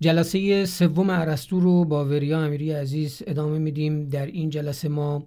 [0.00, 4.08] جلسه سوم ارسطو رو با وریا امیری عزیز ادامه میدیم.
[4.08, 5.26] در این جلسه ما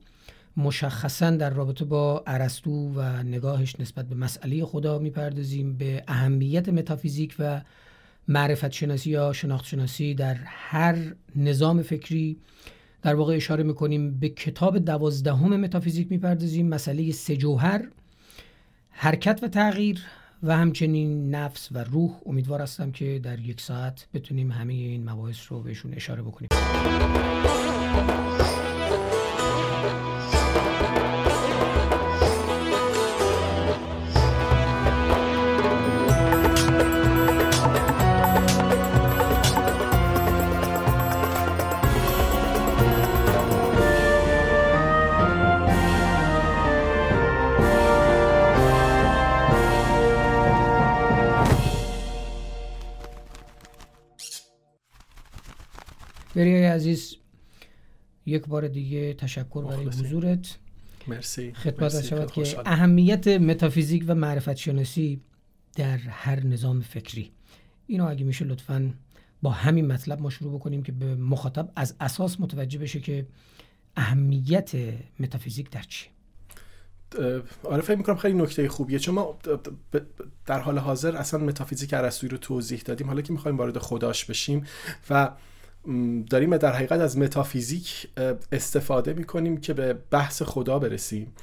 [0.57, 5.77] مشخصا در رابطه با ارسطو و نگاهش نسبت به مسئله خدا می‌پردازیم.
[5.77, 7.61] به اهمیت متافیزیک و
[8.27, 10.95] معرفت شناسی یا شناخت شناسی در هر
[11.35, 12.37] نظام فکری
[13.01, 14.19] در واقع اشاره می‌کنیم.
[14.19, 16.67] به کتاب دوازدهم متافیزیک می‌پردازیم.
[16.67, 17.87] مسئله سجوهر
[18.89, 20.01] حرکت و تغییر
[20.43, 22.11] و همچنین نفس و روح.
[22.25, 26.49] امیدوار هستم که در یک ساعت بتونیم همه این مباحث رو بهشون اشاره بکنیم.
[56.69, 57.15] عزیز
[58.25, 60.57] یک بار دیگه تشکر برای حضورت.
[61.07, 61.53] مرسی.
[61.53, 65.21] خدمت شود که اهمیت متافیزیک و معرفت شناسی
[65.75, 67.31] در هر نظام فکری.
[67.87, 68.93] اینو اگه میشه لطفا
[69.41, 73.27] با همین مطلب ما شروع بکنیم که به مخاطب از اساس متوجه بشه که
[73.95, 74.71] اهمیت
[75.19, 76.07] متافیزیک در چی.
[77.63, 78.99] آره فکر می‌کنم خیلی نکته خوبیه.
[78.99, 79.39] چون ما
[80.45, 83.07] در حال حاضر اصلا متافیزیک ارسطویی رو توضیح دادیم.
[83.07, 84.65] حالا که می‌خوایم وارد خداش بشیم
[85.09, 85.31] و
[86.29, 88.07] داریم در حقیقت از متافیزیک
[88.51, 91.33] استفاده می‌کنیم که به بحث خدا برسیم.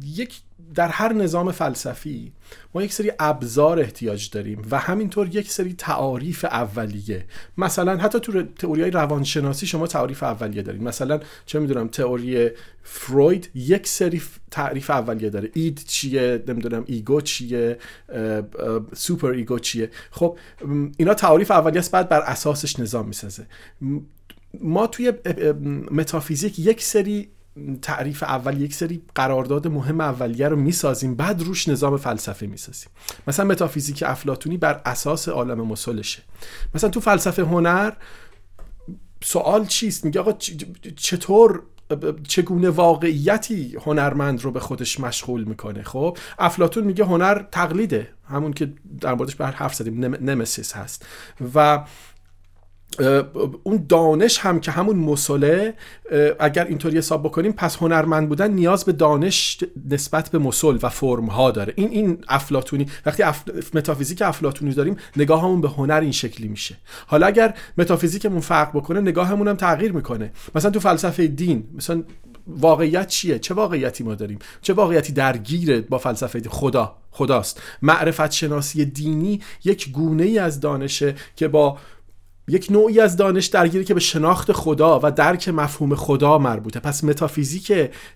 [0.00, 0.40] یک
[0.74, 2.32] در هر نظام فلسفی
[2.74, 7.24] ما یک سری ابزار احتیاج داریم و همینطور یک سری تعاریف اولیه.
[7.58, 12.50] مثلا حتی تو تئوری های روانشناسی شما تعریف اولیه دارید مثلا چه می‌دونم تئوری
[12.82, 15.50] فروید یک سری تعریف اولیه داره.
[15.54, 17.78] اید چیه؟ نمی‌دونم ایگو چیه؟
[18.94, 20.38] superego چیه؟ خب
[20.96, 23.46] اینا تعریف اولیه است بعد بر اساسش نظام می‌سازه.
[24.60, 25.12] ما توی
[25.90, 27.28] متافیزیک یک سری
[27.82, 32.90] تعریف اول یک سری قرارداد مهم اولیه رو می‌سازیم بعد روش نظام فلسفه می‌سازیم.
[33.26, 36.22] مثلا متافیزیک افلاطونی بر اساس عالم مثلشه.
[36.74, 37.92] مثلا تو فلسفه هنر
[39.24, 40.32] سوال چیست؟ میگه آقا
[40.96, 41.62] چطور
[42.28, 48.72] چگونه واقعیتی هنرمند رو به خودش مشغول می‌کنه؟ خب افلاطون میگه هنر تقلیده همون که
[49.00, 51.06] در موردش بر حرف زدیم میمسیس هست.
[51.54, 51.84] و
[53.62, 55.74] اون دانش هم که همون مثله
[56.40, 59.58] اگر اینطوری حساب بکنیم پس هنرمند بودن نیاز به دانش
[59.90, 61.72] نسبت به مثل و فرم ها داره.
[61.76, 63.42] این این افلاطونی وقتی اف...
[63.74, 66.76] متافیزیک افلاطونی داریم نگاهمون به هنر این شکلی میشه.
[67.06, 70.32] حالا اگر متافیزیکمون فرق بکنه نگاهمون هم تغییر می‌کنه.
[70.54, 72.02] مثلا تو فلسفه دین مثلا
[72.46, 77.62] واقعیت چیه؟ چه واقعیتی ما داریم؟ چه واقعیتی درگیره با فلسفه دین؟ خدا خداست.
[77.82, 81.78] معرفت شناسی دینی یک گونه ای از دانشه که با
[82.48, 86.80] یک نوعی از دانش درگیری که به شناخت خدا و درک مفهوم خدا مربوطه.
[86.80, 87.72] پس متافیزیک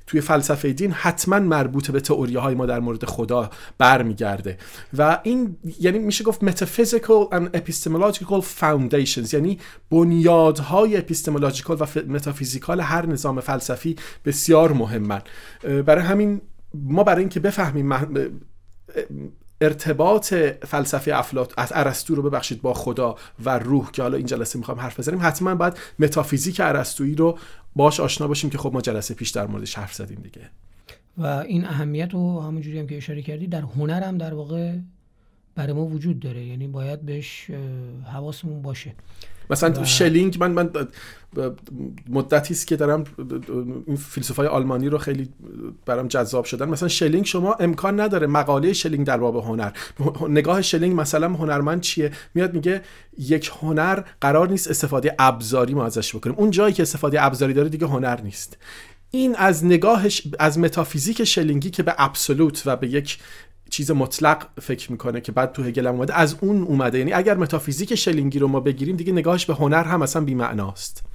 [0.07, 4.59] توی فلسفه دین حتما مربوط به تئوری های ما در مورد خدا برمیگرده.
[4.99, 9.59] و این یعنی میشه گفت metaphysical and epistemological foundations یعنی
[9.91, 15.23] بنیادهای epistemological و metaphysical هر نظام فلسفی بسیار مهمن.
[15.87, 16.41] برای همین
[16.75, 17.93] ما برای اینکه بفهمیم
[19.61, 20.35] ارتباط
[20.67, 24.81] فلسفه افلات از ارسطو رو ببخشید با خدا و روح که حالا این جلسه می‌خوام
[24.81, 27.39] حرف بزنیم حتما باید متافیزیک ارسطویی رو
[27.77, 30.51] باش آشنا باشیم که خب ما جلسه پیش در موردش حرف زدیم دیگه.
[31.19, 34.77] و این اهمیت رو همونجوری هم که اشاره کردی در هنر هم در واقع
[35.55, 37.51] برای ما وجود داره یعنی باید بهش
[38.13, 38.95] حواسمون باشه.
[39.51, 39.85] مثلا و...
[39.85, 40.71] شلینگ من من
[42.09, 43.05] مدتی است که دارم
[43.87, 45.29] این فیلسوفای آلمانی رو خیلی
[45.87, 46.69] برام جذاب شدن.
[46.69, 49.71] مثلا شلینگ شما امکان نداره مقاله شلینگ در باب هنر.
[50.29, 52.83] نگاه شلینگ مثلا هنرمند چیه؟ میاد میگه
[53.19, 56.37] یک هنر قرار نیست استفاده ابزاری ما ازش بکنیم.
[56.39, 58.59] اون جایی که استفاده ابزاری داره دیگه هنر نیست.
[59.11, 63.19] این از نگاهش از متافیزیک شلینگی که به absolute و به یک
[63.71, 66.15] چیز مطلق فکر می‌کنه که بعد تو هگل اومده.
[66.15, 66.99] از اون اومده.
[66.99, 71.07] یعنی اگر متافیزیک شلینگی رو ما بگیریم دیگه نگاهش به هنر هم اصلا بی‌معناست.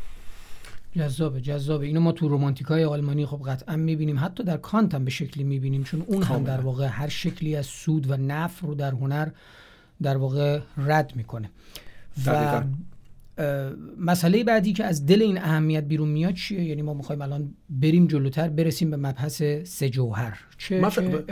[0.98, 1.86] جذابه جذابه.
[1.86, 4.20] اینو ما تو رومانتیکای آلمانی خب قطعا می‌بینیم.
[4.20, 5.84] حتی در کانت هم به شکلی می‌بینیم.
[5.84, 9.28] چون اون هم در واقع هر شکلی از سود و نفع رو در هنر
[10.02, 11.52] در واقع رد می‌کنه.
[12.26, 12.64] و
[14.00, 18.08] مسئله بعدی که از دل این اهمیت بیرون میاد چیه؟ یعنی ما می‌خوایم الان بریم
[18.08, 20.40] جلوتر برسیم به مبحث سه جوهر.
[20.58, 21.24] چه, چه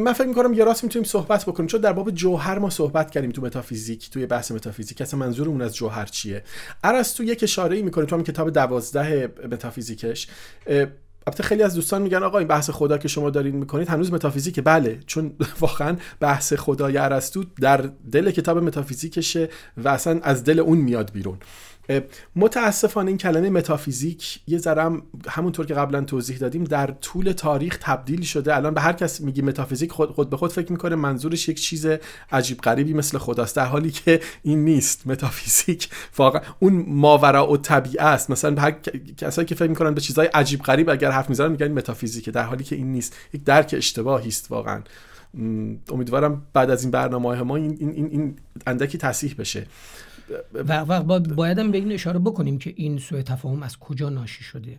[0.00, 1.66] من فکر می‌کنم یه راست می‌تونیم صحبت بکنیم.
[1.66, 5.00] چون در باب جوهر ما صحبت کردیم تو متافیزیک توی بحث متافیزیک.
[5.00, 6.42] اصلا منظورمون از جوهر چیه؟
[7.16, 10.28] تو یک اشاره ای می‌کنه تو هم کتاب دوازده متافیزیکش.
[11.26, 14.62] البته خیلی از دوستان میگن آقا این بحث خدا که شما دارین می‌کنید هنوز متافیزیکه.
[14.62, 20.78] بله چون واقعا بحث خدای ارسطو در دل کتاب متافیزیکشه و اصلا از دل اون
[20.78, 21.38] میاد بیرون.
[22.36, 28.22] متاسفانه این کلمه متافیزیک یه ذرم همونطور که قبلا توضیح دادیم در طول تاریخ تبدیل
[28.22, 28.56] شده.
[28.56, 31.86] الان به هر کس میگی متافیزیک خود, خود به خود فکر می‌کنه منظورش یک چیز
[32.32, 35.06] عجیب غریبی مثل خداست در حالی که این نیست.
[35.06, 35.88] متافیزیک
[36.18, 38.30] واقعا اون ماورا و طبیعه است.
[38.30, 38.70] مثلا به هر
[39.16, 42.64] کسایی که فکر می‌کنن به چیزهای عجیب غریب اگر حرف می‌زنن میگن متافیزیکه در حالی
[42.64, 43.16] که این نیست.
[43.32, 44.82] یک درک اشتباهی است واقعا.
[45.88, 48.36] امیدوارم بعد از این برنامه ما این, این, این
[48.66, 49.66] اندکی تصحیح بشه.
[50.54, 54.78] و, باید به این اشاره بکنیم که این سوء تفاهم از کجا ناشی شده.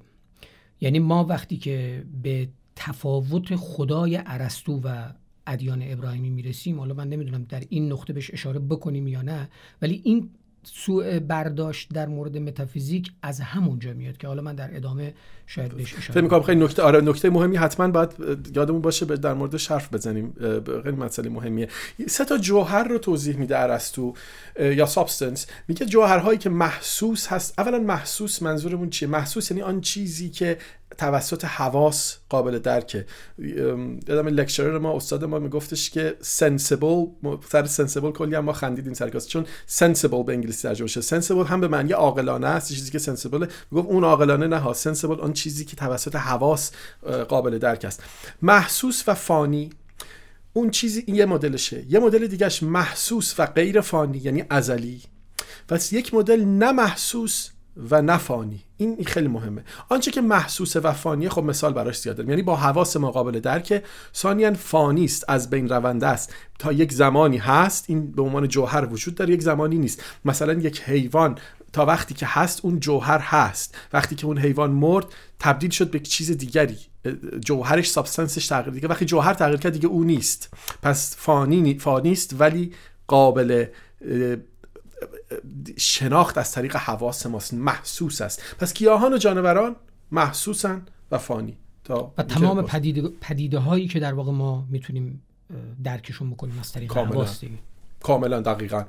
[0.81, 5.09] یعنی ما وقتی که به تفاوت خدای ارسطو و
[5.47, 9.49] ادیان ابراهیمی می‌رسیم حالا من نمی‌دونم در این نقطه بهش اشاره بکنیم یا نه
[9.81, 10.29] ولی این
[10.63, 15.13] سوء برداشت در مورد متافیزیک از همونجا میاد که حالا من در ادامه
[15.47, 18.09] شاید بهش اشاره فکر می‌کنم خیلی نکته آره نکته مهمی حتما باید
[18.55, 20.33] یادمون باشه در مورد حرف بزنیم.
[20.83, 21.67] خیلی مسئله مهمیه.
[22.07, 24.13] سه تا جوهر رو توضیح میده ارسطو
[24.59, 25.47] یا substance.
[25.67, 30.57] میگه جوهرهایی که محسوس هست اولا محسوس منظورمون چیه؟ محسوس یعنی آن چیزی که
[30.97, 33.05] توسط حواس قابل درکه.
[33.37, 37.05] یادم lecturer ما استاد ما میگفتش که sensible
[37.49, 41.43] سر sensible کلی هم ما خندیدیم سر کلاس چون sensible به انگلیسی ترجمه شده sensible
[41.43, 44.73] هم به معنی عاقلانه است چیزی که sensible می‌گفت اون عاقلانه نه ها.
[44.73, 46.71] sensible آن چیزی که توسط حواس
[47.27, 48.03] قابل درک است.
[48.41, 49.69] محسوس و فانی.
[50.53, 51.85] اون چیزی این یه مدلشه.
[51.89, 55.01] یه مدل دیگهش محسوس و غیر فانی یعنی ازلی.
[55.67, 57.49] پس یک مدل نه محسوس
[57.91, 59.63] و نفانی این خیلی مهمه.
[59.89, 63.83] آنچه که محسوس و فانیه خب مثال براش زیاد یعنی با حواس ما قابل درکه
[64.15, 66.33] ثانیا فانی است از بین رونده است.
[66.59, 70.03] تا یک زمانی هست این به عنوان جوهر وجود داره یک زمانی نیست.
[70.25, 71.37] مثلا یک حیوان
[71.73, 73.77] تا وقتی که هست اون جوهر هست.
[73.93, 75.05] وقتی که اون حیوان مرد
[75.39, 76.77] تبدیل شد به چیز دیگری.
[77.45, 78.87] جوهرش سابستنسش تغییر دیگه.
[78.87, 80.53] وقتی جوهر تغییر کرد دیگه او نیست.
[80.81, 82.73] پس فانی فانیست ولی
[83.07, 83.65] قابل
[85.77, 88.43] شناخت از طریق حواس ماست محسوس است.
[88.59, 89.75] پس گیاهان و جانوران
[90.11, 90.81] محسوسن
[91.11, 91.57] و فانی.
[91.83, 95.21] تا و تمام پدیده, پدیده هایی که در واقع ما می‌تونیم
[95.83, 97.13] درکشون بکنیم از طریق کاملا.
[97.13, 97.41] حواس
[98.01, 98.83] کاملا دقیقا.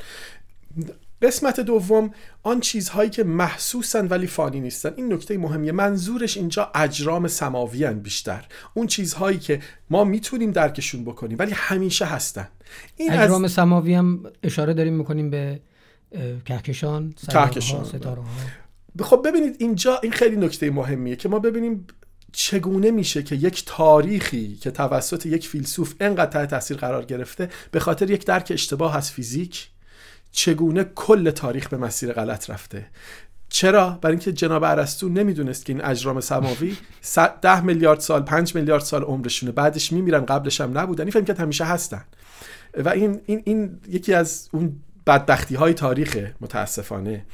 [1.23, 2.11] قسمت دوم
[2.43, 4.91] آن چیزهایی که محسوسن ولی فانی نیستن.
[4.97, 5.73] این نکته مهمیه.
[5.73, 8.47] منظورش اینجا اجرام سماوی بیشتر.
[8.75, 9.61] اون چیزهایی که
[9.91, 12.49] ما می‌تونیم درکشون بکنیم ولی همیشه هستن.
[12.97, 13.53] این اجرام از...
[13.53, 15.61] سماوی هم اشاره داریم می‌کنیم به
[16.45, 18.23] کهکشان کهکشان ستاره
[19.01, 21.87] خب ببینید اینجا این خیلی نکته مهمیه که ما ببینیم
[22.33, 27.81] چگونه میشه که یک تاریخی که توسط یک فیلسوف انقدر تحت تاثیر قرار گرفته به
[27.81, 29.69] خاطر یک درک اشتباه از فیزیک
[30.33, 32.87] چگونه کل تاریخ به مسیر غلط رفته.
[33.49, 36.77] چرا؟ برای اینکه جناب ارسطو نمی‌دونست که این اجرام سماوی
[37.43, 39.53] ده میلیارد سال 5 میلیارد سال عمرشونه.
[39.53, 41.11] بعدش میمیرن قبلش هم نبودن.
[41.15, 42.05] این که همیشه هستن.
[42.85, 47.25] و این این این یکی از اون بدبختی های تاریخ متاسفانه.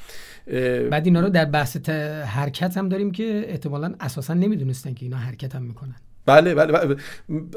[0.90, 1.88] بعد اینا رو در بحث
[2.26, 5.94] حرکت هم داریم که احتمالا اساسا نمی‌دونستن که اینا حرکت هم می‌کنن.
[6.26, 6.96] بله بله, بله.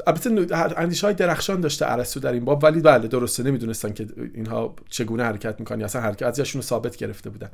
[0.06, 0.46] البته
[0.76, 5.24] اندیشه های درخشان داشته ارسطو در این باب ولی بله درسته نمی‌دونستن که اینها چگونه
[5.24, 7.50] حرکت می‌کنن اصلا حرکت ازشون ثابت گرفته بودن.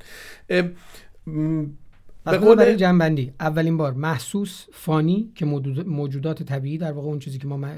[2.25, 5.45] به قول برای جنبندی اولین بار محسوس فانی که
[5.87, 7.69] موجودات طبیعی در واقع اون چیزی که ما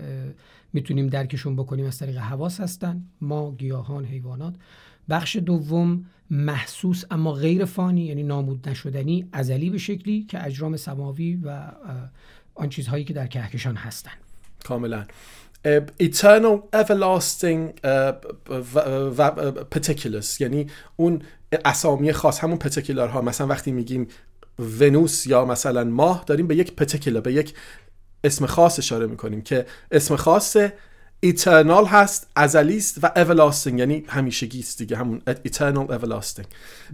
[0.72, 3.02] می‌تونیم درکشون بکنیم از طریق حواس هستن.
[3.20, 4.54] ما گیاهان حیوانات.
[5.08, 11.40] بخش دوم محسوس اما غیر فانی یعنی نامود نشدنی ازلی به شکلی که اجرام سماوی
[11.44, 11.72] و
[12.54, 14.10] آن چیزهایی که در کهکشان هستن.
[14.64, 15.06] کاملا.
[16.02, 17.72] eternal everlasting
[19.74, 20.40] particulars.
[20.40, 21.22] یعنی اون
[21.64, 24.08] اسامی خاص همون پتیکولار ها مثلا وقتی میگیم
[24.58, 27.54] ونوس یا مثلا ماه داریم به یک پتیکولار به یک
[28.24, 30.56] اسم خاص اشاره می‌کنیم که اسم خاص
[31.20, 36.46] ایترنال هست ازلی است و everlasting یعنی همیشگی است دیگه همون eternal everlasting.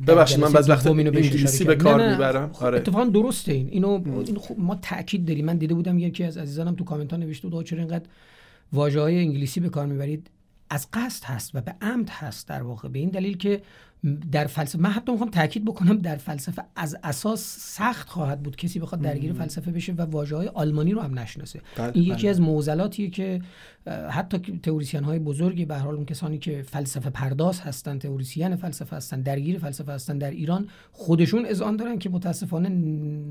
[0.06, 2.50] ببخشید من بعضی وقت انگلیسی به کار می‌برم.
[2.60, 2.78] آره.
[2.78, 3.68] اتفاقا درسته این.
[3.68, 5.44] اینو این ما تاکید داریم.
[5.44, 8.04] من دیده بودم یکی از عزیزانم تو کامنت ها نوشته بود چرا اینقدر
[8.72, 10.30] واژه های انگلیسی به کار می‌برید؟
[10.70, 12.88] از قصد هست و به عمد هست در واقع.
[12.88, 13.62] به این دلیل که
[14.32, 18.78] در فلسفه من حتی می‌خوام تاکید بکنم در فلسفه از اساس سخت خواهد بود کسی
[18.78, 22.30] بخواد درگیر فلسفه بشه و واژه های آلمانی رو هم نشناسه بله، این یکی بله.
[22.30, 23.40] از معضلاتیه که
[24.10, 29.20] حتی تئوریسین های بزرگی به حال اون کسانی که فلسفه پرداز هستن تئوریسین فلسفه هستن
[29.20, 32.68] درگیر فلسفه هستن در ایران خودشون اذعان دارن که متاسفانه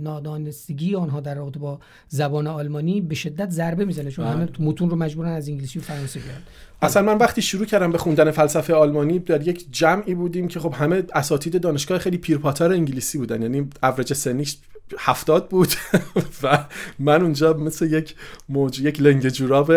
[0.03, 4.67] نادانستگی آنها در رابطه با زبان آلمانی به شدت ضربه می‌زنه چون همه بله.
[4.67, 6.41] متون رو مجبورن از انگلیسی و فرانسه بیارن
[6.81, 10.73] اصلا من وقتی شروع کردم به خوندن فلسفه آلمانی در یک جمعی بودیم که خب
[10.73, 14.57] همه اساتید دانشگاه خیلی پیرپاتال انگلیسی بودن یعنی اوریج سنیش
[14.99, 15.73] هفتاد بود
[16.43, 16.65] و
[16.99, 18.15] من اونجا مثل یک
[18.49, 19.71] موج یک لنگ جوراب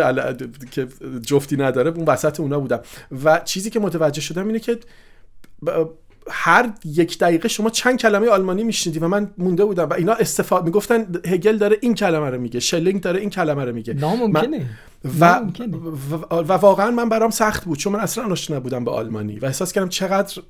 [0.70, 0.86] که
[1.22, 2.80] جفتی نداره اون وسط اونا بودم
[3.24, 4.78] و چیزی که متوجه شدم اینه که
[6.30, 10.64] هر یک دقیقه شما چند کلمه آلمانی میشنیدی و من مونده بودم و اینا استفاده
[10.64, 13.94] می‌گفتن هگل داره این کلمه رو میگه شلینگ داره این کلمه رو میگه.
[13.94, 14.66] ناممکنه.
[15.20, 15.40] و,
[16.30, 19.44] و, و, واقعا من برام سخت بود چون من اصلا آشنا نبودم به آلمانی و
[19.44, 20.42] احساس کردم چقدر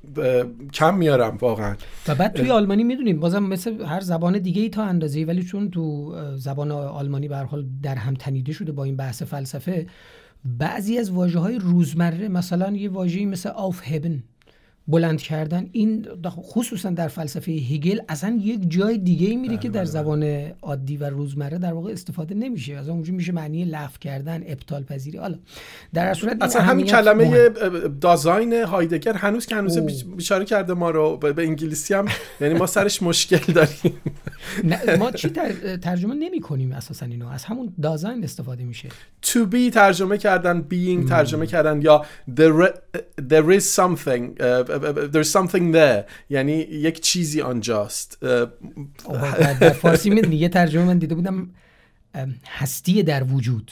[0.73, 1.75] کم میارم واقعا.
[2.07, 5.69] و بعد توی آلمانی می‌دونیم بازم مثل هر زبان دیگه ای تا اندازه ولی چون
[5.69, 9.87] تو زبان آلمانی به حال در هم تنیده شده با این بحث فلسفه
[10.45, 14.23] بعضی از واژه های روزمره مثلا یه واژه‌ای مثل آف هبن
[14.87, 15.69] بلند کردن.
[15.71, 20.23] این خصوصا در فلسفه هگل اصلا یک جای دیگه ای میره بله، که در زبان
[20.61, 22.73] عادی و روزمره در واقع استفاده نمیشه.
[22.73, 25.17] از اونجا میشه معنی لغو کردن ابطال پذیری.
[25.17, 25.37] حالا
[25.93, 27.49] در صورت اصلا همین کلمه
[28.01, 29.79] دازاین هایدگر هنوز که هنوز
[30.17, 32.05] بیچاره کرده ما رو به انگلیسی هم.
[32.41, 34.01] یعنی ما سرش مشکل داریم.
[34.99, 35.29] ما چی
[35.81, 37.27] ترجمه نمی کنیم اساسا اینو.
[37.27, 38.89] از همون دازاین استفاده میشه.
[39.25, 42.05] To be ترجمه کردن being ترجمه کردن یا
[42.37, 42.69] there,
[43.29, 44.23] there is something
[45.13, 46.11] there's something there.
[46.29, 48.17] یعنی یک چیزی آنجاست.
[49.59, 51.49] در فارسی می‌دونی یه ترجمه من دیده بودم
[52.47, 53.71] هستی در وجود.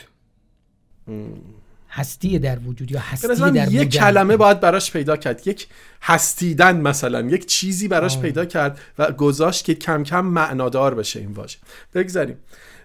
[1.90, 5.48] هستی در وجود یا هستی در یک کلمه باید براش پیدا کرد.
[5.48, 5.68] یک
[6.02, 8.22] هستیدن مثلا یک چیزی براش آه.
[8.22, 11.58] پیدا کرد و گذاشت که کم کم معنادار بشه این واژه.
[11.94, 12.38] بگذاریم.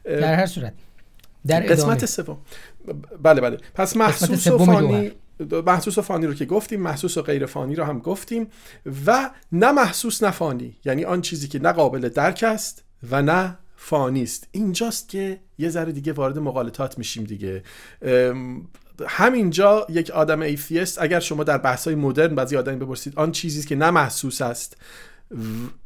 [0.05, 0.73] در هر صورت
[1.47, 2.39] در قسمت سوم.
[3.23, 3.59] بله بله.
[3.75, 5.13] پس محسوس و فانی
[5.67, 8.49] محسوس و فانی رو که گفتیم محسوس و غیر فانی رو هم گفتیم
[9.07, 10.77] و نه محسوس نه فانی.
[10.85, 14.49] یعنی آن چیزی که نه قابل درک است و نه فانی است.
[14.53, 17.63] اینجاست که یه ذره دیگه وارد مقالطات میشیم دیگه.
[19.07, 23.69] همینجا یک آدم ایفیست اگر شما در بحث های مدرن بعضی آدمی بپرسید آن چیزی
[23.69, 24.77] که نه محسوس است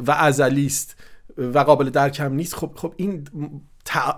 [0.06, 0.96] و ازلی است
[1.38, 3.28] و قابل درک هم نیست خب خب این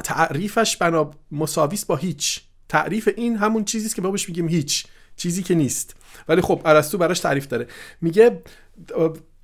[0.04, 2.42] تعریفش بنا مساویس با هیچ.
[2.68, 4.86] تعریف این همون چیزی است که ما بهش میگیم هیچ.
[5.16, 5.96] چیزی که نیست.
[6.28, 7.66] ولی خب ارسطو براش تعریف داره.
[8.00, 8.42] میگه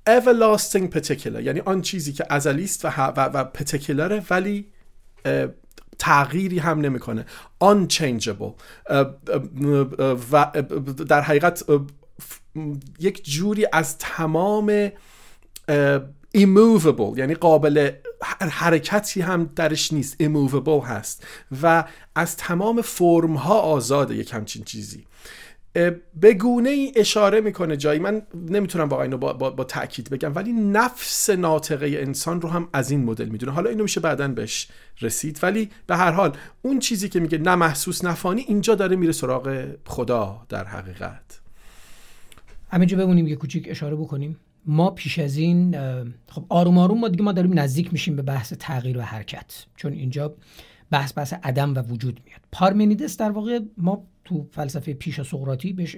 [0.09, 4.71] everlasting particular یعنی آن چیزی که ازلی است و, و, و ولی
[5.99, 7.25] تغییری هم نمی‌کنه.
[7.63, 8.53] unchangeable
[10.31, 10.51] و
[11.07, 11.63] در حقیقت
[12.99, 14.87] یک جوری از تمام
[16.37, 17.91] immovable یعنی قابل
[18.39, 20.23] حرکتی هم درش نیست.
[20.23, 21.23] immovable هست.
[21.61, 21.83] و
[22.15, 25.05] از تمام فرم ها آزاده یک همچین چیزی.
[26.19, 27.99] به گونه ای اشاره می‌کنه جایی.
[27.99, 32.69] من نمی‌تونم واقعا اینو با, با, با تاکید بگم ولی نفس ناطقه انسان رو هم
[32.73, 33.51] از این مدل می‌دونه.
[33.51, 34.67] حالا اینو میشه بعدا بهش
[35.01, 35.39] رسید.
[35.43, 39.65] ولی به هر حال اون چیزی که میگه نه محسوس نفانی اینجا داره میره سراغ
[39.85, 41.41] خدا در حقیقت.
[42.71, 44.39] همینجا بمونیم یه کوچیک اشاره بکنیم.
[44.65, 45.75] ما پیش از این
[46.29, 49.65] خب آروم آروم ما دیگه ما داریم نزدیک میشیم به بحث تغییر و حرکت.
[49.75, 50.35] چون اینجا
[50.93, 52.39] بحث بحث عدم و وجود میاد.
[52.51, 55.95] پارمنیدس در واقع ما تو فلسفه پیش سقراطی بهش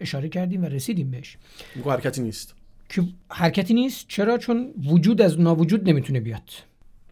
[0.00, 1.36] اشاره کردیم و رسیدیم بهش.
[1.84, 2.54] حرکتی نیست.
[2.88, 4.04] که حرکتی نیست.
[4.08, 6.50] چرا؟ چون وجود از ناوجود نمی‌تونه بیاد.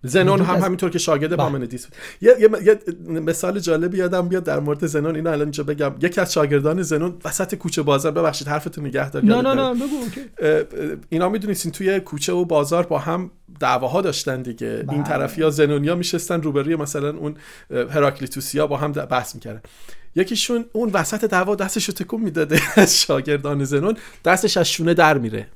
[0.07, 0.62] زنون هم از...
[0.62, 1.37] همینطور که شاگرد بله.
[1.37, 5.64] پارمنیدس بود یه،, یه،, یه مثال جالبی یادم بیاد در مورد زنون اینو الان اینجا
[5.64, 5.95] بگم.
[6.02, 10.07] یکی از شاگردان زنون وسط کوچه بازار ببخشید حرفتون نگه دار نه نه نه بگو
[11.09, 13.31] اینا می‌دونید توی کوچه و بازار با هم
[13.61, 14.83] دعواها داشتن دیگه.
[14.83, 14.93] بله.
[14.93, 17.37] این طرفیا زنونیا میشستن روبروی مثلا اون
[17.71, 19.61] هراکلیتوسیا با هم بحث می‌کردن.
[20.17, 22.61] یکیشون اون وسط دعوا دستشو تکون می‌داده.
[22.77, 25.47] از شاگردان زنون دستش از شونه در میره.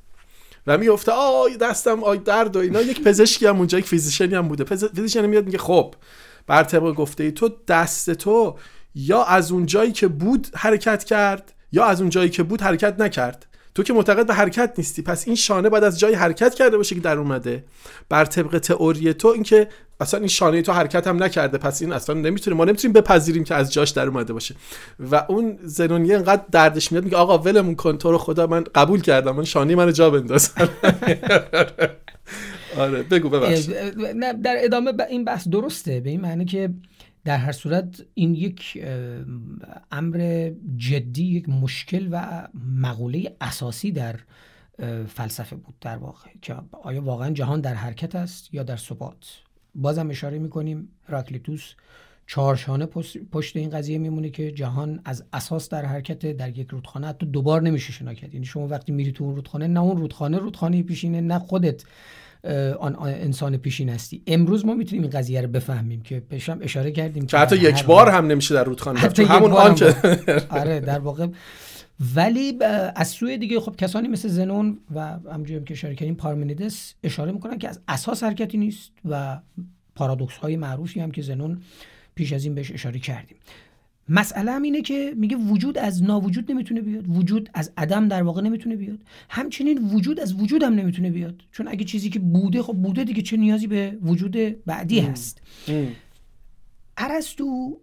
[0.67, 2.81] و می‌گفته آی دستم آی درد و اینا.
[2.81, 4.63] یک پزشکی هم اونجا یک physician ی هم بوده.
[4.63, 5.95] physician میاد میگه خب
[6.47, 8.57] بر طبق گفته ای تو دست تو
[8.95, 12.99] یا از اون جایی که بود حرکت کرد یا از اون جایی که بود حرکت
[12.99, 13.45] نکرد.
[13.75, 15.01] تو که معتقد به حرکت نیستی.
[15.01, 17.63] پس این شانه باید از جایی حرکت کرده باشه که در اومده.
[18.09, 19.67] بر طبق تئوری تو اینکه
[19.99, 21.57] اصلا این شانه تو حرکت هم نکرده.
[21.57, 24.55] پس این اصلا نمی‌تونه ما نمی‌تونیم بپذیریم که از جاش در اومده باشه.
[25.11, 29.01] و اون زنونیه انقدر دردش میاد میگه آقا ولمون کن تو رو خدا من قبول
[29.01, 29.35] کردم.
[29.35, 30.51] من شانه منو جا بنداز
[32.77, 33.65] آره بگو ببخش
[34.43, 35.99] در ادامه این بحث درسته.
[35.99, 36.69] به این معنی که
[37.23, 38.85] در هر صورت این یک
[39.91, 44.19] امر جدی یک مشکل و مقوله اساسی در
[45.07, 49.41] فلسفه بود در واقع که آیا واقعا جهان در حرکت است یا در ثبات.
[49.75, 51.73] بازم اشاره می‌کنیم راکلیتوس
[52.27, 52.85] چهارشانه
[53.31, 57.61] پشت این قضیه میمونه که جهان از اساس در حرکت در یک رودخانه حتی دوبار
[57.61, 58.33] نمیشه شنا کرد.
[58.33, 61.83] یعنی شما وقتی میری تو اون رودخانه نه اون رودخانه رودخانه پیشینه نه خودت.
[62.79, 64.21] آن انسان پیشین هستی.
[64.27, 68.09] امروز ما می‌تونیم این قضیه رو بفهمیم که بهشم اشاره کردیم که حتی یک بار
[68.09, 69.77] هم نمیشه در رودخانه حتی همون آن
[70.49, 71.27] آره در واقع.
[72.15, 72.59] ولی
[72.95, 77.57] از سوی دیگه خب کسانی مثل زنون و همجوریم که اشاره کردیم پارمنیدس اشاره می‌کنن
[77.57, 79.39] که از اساس حرکتی نیست و
[79.95, 81.61] پارادوکس های معروفی هم که زنون
[82.15, 83.37] پیش از این بهش اشاره کردیم.
[84.09, 88.41] مسئله هم اینه که میگه وجود از ناوجود نمی‌تونه بیاد وجود از عدم در واقع
[88.41, 88.99] نمی‌تونه بیاد.
[89.29, 91.41] همچنین وجود از وجود هم نمی‌تونه بیاد.
[91.51, 95.41] چون اگه چیزی که بوده خب بوده دیگه چه نیازی به وجود بعدی هست؟
[96.97, 97.79] ارسطو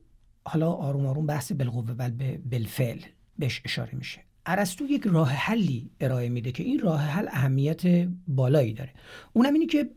[0.46, 2.10] حالا آروم آروم بحث بالقوه بل
[2.50, 2.98] بالفعل
[3.38, 4.20] بهش اشاره میشه.
[4.46, 8.90] ارسطو یک راه حلی ارائه میده که این راه حل اهمیت بالایی داره.
[9.32, 9.90] اونم اینه که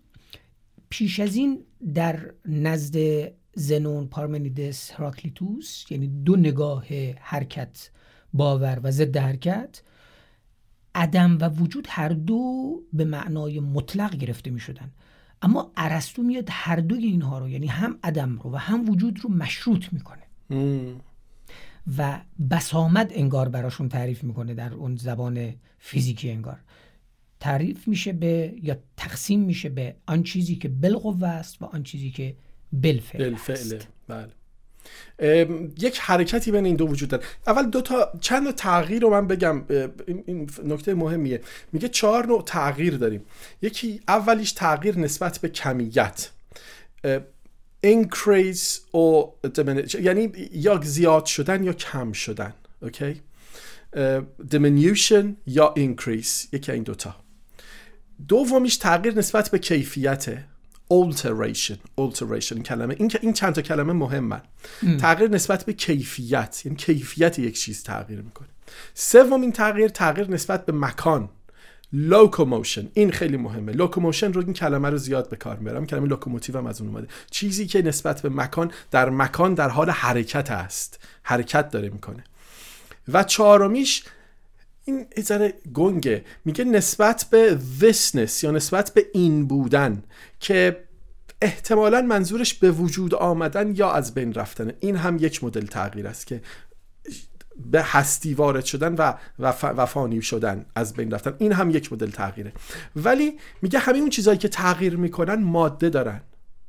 [0.90, 1.60] پیش از این
[1.94, 2.98] در نزد
[3.54, 6.86] زنون پارمنیدس هراکلیتوس یعنی دو نگاه
[7.20, 7.90] حرکت
[8.34, 9.82] باور و ضد حرکت
[10.96, 14.92] عدم و وجود هر دو به معنای مطلق گرفته می شدن
[15.42, 19.30] اما ارسطو میاد هر دوی اینها رو یعنی هم عدم رو و هم وجود رو
[19.30, 20.24] مشروط می‌کنه.
[21.98, 26.60] و بسامد انگار براشون تعریف می‌کنه در اون زبان فیزیکی انگار.
[27.40, 32.12] تعریف میشه به یا تقسیم میشه به آن چیزی که بالقوه است و آن چیزی
[32.12, 32.36] که
[32.74, 34.30] بالفعل بالفعله بله.
[35.80, 37.24] یک حرکتی بین این دو وجود داره.
[37.48, 39.64] اول دو تا چند تا تغییر رو من بگم
[40.08, 41.42] این نکته مهمیه.
[41.72, 43.26] میگه چهار نوع تغییر داریم.
[43.62, 46.30] یکی اولیش تغییر نسبت به کمیت.
[47.86, 52.54] increase or diminish یعنی یا زیاد شدن یا کم شدن.
[52.82, 53.22] اوکی؟
[54.52, 56.54] diminution یا increase.
[56.54, 57.16] یکی این دوتا.
[58.28, 60.46] دومیش تغییر نسبت به کیفیته.
[60.94, 62.96] Alteration alteration کلمه.
[63.00, 64.42] این این چند تا کلمه مهمن.
[65.00, 66.62] تغییر نسبت به کیفیت.
[66.66, 68.48] یعنی کیفیت یک چیز تغییر می‌کنه.
[68.94, 71.30] سومین تغییر تغییر نسبت به مکان.
[71.94, 73.72] locomotion این خیلی مهمه.
[73.72, 75.86] locomotion رو این کلمه رو زیاد به کار می‌برم.
[75.86, 77.08] کلمه لوکوموتیو هم از اون اومده.
[77.32, 81.00] چیزی که نسبت به مکان در مکان در حال حرکت است.
[81.24, 82.24] حرکت داره می‌کنه.
[83.08, 84.04] و چهارمیش
[84.90, 86.26] یه ذره گنگه.
[86.46, 90.04] میگه نسبت به thisness یا نسبت به این بودن
[90.40, 90.84] که
[91.42, 94.74] احتمالا منظورش به وجود آمدن یا از بین رفتن.
[94.80, 96.42] این هم یک مدل تغییر است که
[97.72, 99.14] به هستی وارد شدن و
[99.64, 101.34] و فانی شدن از بین رفتن.
[101.38, 102.54] این هم یک مدل تغییره.
[102.96, 106.22] ولی میگه همه اون چیزهایی که تغییر می‌کنن ماده دارن.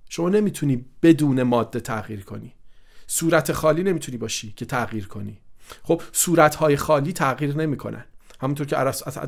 [0.09, 2.55] شما نمی‌تونی بدون ماده تغییر کنی.
[3.07, 5.39] صورت خالی نمی‌تونی باشی که تغییر کنی.
[5.83, 8.05] خب صورتهای خالی تغییر نمی‌کنن.
[8.41, 8.77] همونطور که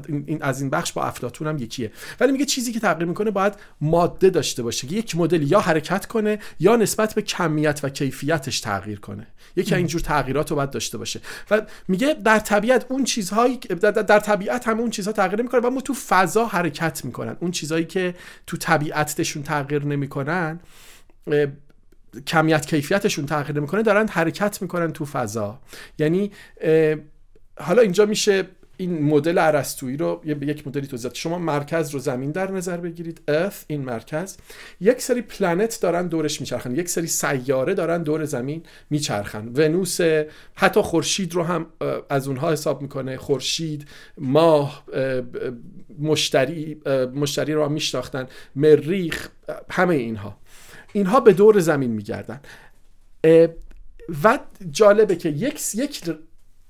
[0.07, 1.92] این از این بخش با افلاطون هم یکیه.
[2.20, 6.07] ولی میگه چیزی که تغییر می‌کنه باید ماده داشته باشه که یک مدل یا حرکت
[6.07, 9.27] کنه یا نسبت به کمیت و کیفیتش تغییر کنه.
[9.57, 11.20] یکی اینجور تغییرات رو باید داشته باشه.
[11.51, 15.81] و میگه در طبیعت اون چیزهایی در طبیعت هم اون چیزها تغییر نمی‌کنه و ما
[15.81, 17.37] تو فضا حرکت می‌کنن.
[17.40, 18.14] اون چیزهایی که
[18.46, 20.61] تو طبیعتشون تغییر نمی‌کنن
[22.27, 25.61] کمیت کیفیتشون تغییر نمی‌کنه دارن حرکت می‌کنن تو فضا.
[25.98, 26.31] یعنی
[27.61, 28.44] حالا اینجا میشه
[28.83, 33.64] این مدل ارسطویی رو یک مدلی توضیح شما مرکز رو زمین در نظر بگیرید Earth
[33.66, 34.37] این مرکز.
[34.81, 36.75] یک سری پلنت دارن دورش میچرخن.
[36.75, 39.49] یک سری سیاره دارن دور زمین میچرخن.
[39.49, 39.99] ونوس
[40.55, 41.66] حتی خورشید رو هم
[42.11, 43.16] از اونها حساب می‌کنه.
[43.16, 44.85] خورشید ماه
[45.99, 46.81] مشتری
[47.14, 48.27] مشتری رو هم میشناختن.
[48.57, 49.29] مریخ
[49.71, 50.37] همه اینها.
[50.92, 52.40] اینها به دور زمین میگردن.
[54.25, 54.38] و
[54.71, 56.01] جالبه که یک یک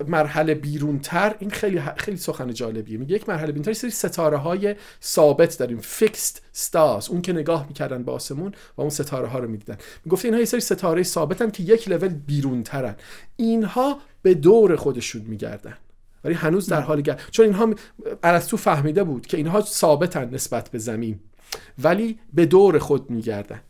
[0.03, 2.99] مرحله بیرونتر این خیلی خیلی سخن جالبیه.
[2.99, 5.79] میگه یک مرحله بیرونتر سری ستاره های ثابت داریم.
[5.79, 9.77] fixed stars اون که نگاه می‌کردن به آسمون و اون ستاره ها رو می‌دیدن.
[10.05, 12.95] می‌گفت اینها یه سری ستاره ثابتن که یک لول بیرونترن.
[13.37, 15.75] اینها به دور خودشون میگردن.
[16.25, 17.75] ولی هنوز در حال گرد چون اینها
[18.23, 21.21] ارسطو فهمیده بود که اینها ثابتن نسبت به زمین
[21.79, 23.61] ولی به دور خود میگردن.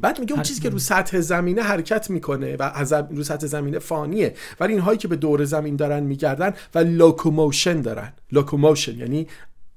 [0.00, 3.78] بعد میگه اون چیزی که رو سطح زمینه حرکت می‌کنه و از رو سطح زمینه
[3.78, 4.34] فانیه.
[4.60, 8.12] ولی اینهایی که به دور زمین دارن میگردن و locomotion دارن.
[8.32, 9.26] locomotion یعنی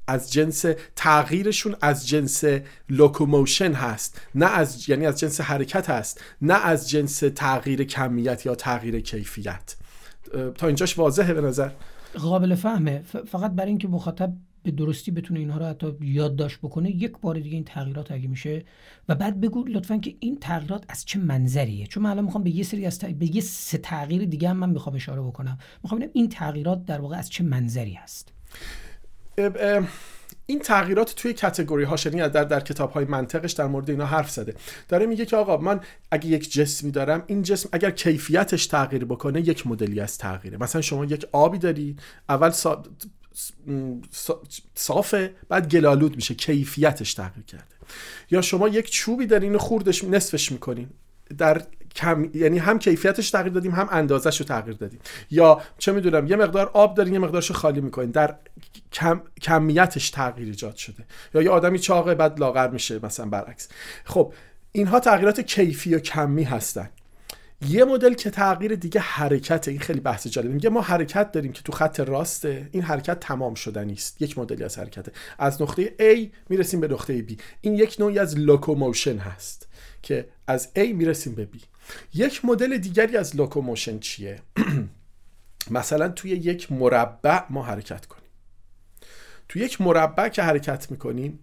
[0.08, 2.43] از جنس تغییرشون از جنس
[2.89, 4.21] locomotion هست.
[4.36, 6.21] نه از یعنی از جنس حرکت هست.
[6.41, 9.75] نه از جنس تغییر کمیت یا تغییر کیفیت.
[10.55, 11.69] تا اینجاش واضحه به نظر؟
[12.17, 13.03] قابل فهمه.
[13.32, 17.55] فقط برای اینکه مخاطب به درستی بتونه اینها رو حتی یادداشت بکنه یک بار دیگه
[17.55, 18.65] این تغییرات اگه میشه.
[19.09, 22.49] و بعد بگو لطفا که این تغییرات از چه منظریه؟ چون من الان می‌خوام به
[22.49, 25.57] یه سری از به یه سه تغییر دیگه هم من می‌خوام اشاره بکنم.
[25.83, 28.33] می‌خوام ببینم این تغییرات در واقع از چه منظری هست؟
[30.45, 34.29] این تغییرات توی کتگوری ها شنی در در کتاب های منطقش در مورد اینا حرف
[34.29, 34.55] زده.
[34.87, 35.79] داره میگه که آقا من
[36.11, 40.57] اگه یک جسمی دارم این جسم اگر کیفیتش تغییر بکنه یک مدلی از تغییره.
[40.57, 41.95] مثلا شما یک آبی داری
[42.29, 42.49] اول
[44.75, 47.63] صافه بعد گلالود میشه کیفیتش تغییر کرده.
[48.32, 50.89] یا شما یک چوبی در این خوردش نصفش می‌کنین.
[51.38, 51.62] در
[51.95, 54.99] کم یعنی هم کیفیتش تغییر دادیم هم اندازش رو تغییر دادیم.
[55.32, 58.36] یا چه می‌دونم یه مقدار آب داریم یه مقدارش خالی می‌کنیم در
[58.93, 59.21] کم...
[59.41, 61.06] کمیتش تغییر ایجاد شده.
[61.34, 63.67] یا یه آدمی چاقه بعد لاغر میشه مثلا برعکس.
[64.04, 64.34] خب
[64.71, 66.89] اینها تغییرات کیفی و کمی هستن.
[67.67, 70.53] یه مدل که تغییر دیگه حرکت این خیلی بحث جالبه.
[70.53, 74.63] میگه ما حرکت داریم که تو خط راسته این حرکت تمام شدنی است یک مدلی
[74.63, 75.11] از حرکته.
[75.39, 77.33] از نقطه A می‌رسیم به نقطه B.
[77.61, 79.67] این یک نوعی از locomotion هست
[80.01, 81.57] که از A می‌رسیم به B.
[82.13, 84.39] یک مدل دیگری از locomotion چیه؟
[85.71, 88.29] مثلا توی یک مربع ما حرکت کنیم.
[89.49, 91.39] توی یک مربع که حرکت می‌کنیم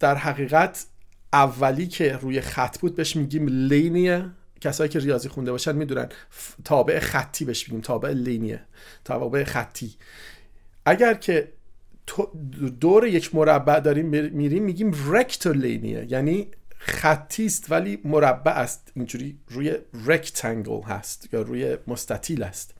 [0.00, 0.86] در حقیقت
[1.36, 6.08] اولی که روی خط بود بهش میگیم linear کسایی که ریاضی خونده باشن می‌دونن.
[6.64, 8.60] تابع خطی بهش میگیم تابع linear
[9.04, 9.94] تابع خطی.
[10.86, 11.52] اگر که
[12.80, 18.92] دور یک مربع داریم میریم میگیم rectilinear یعنی خطی است ولی مربع است.
[18.94, 22.74] اینجوری روی rectangle هست یا روی مستطیل است.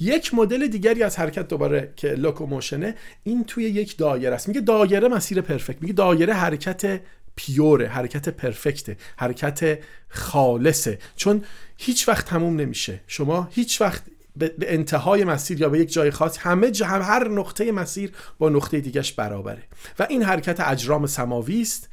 [0.00, 4.48] یک مدل دیگری از حرکت دوباره که locomotion ه این توی یک دایره است.
[4.48, 7.00] میگه دایره مسیر perfect میگه دایره حرکت
[7.38, 10.98] pure ه حرکت perfect ه حرکت خالصه.
[11.16, 11.44] چون
[11.76, 13.00] هیچ وقت تموم نمیشه.
[13.06, 14.02] شما هیچ وقت
[14.36, 18.48] به انتهای مسیر یا به یک جای خاص همه جا هم هر نقطه مسیر با
[18.48, 19.62] نقطه دیگهش برابره.
[19.98, 21.88] و این حرکت اجرام سماوی است.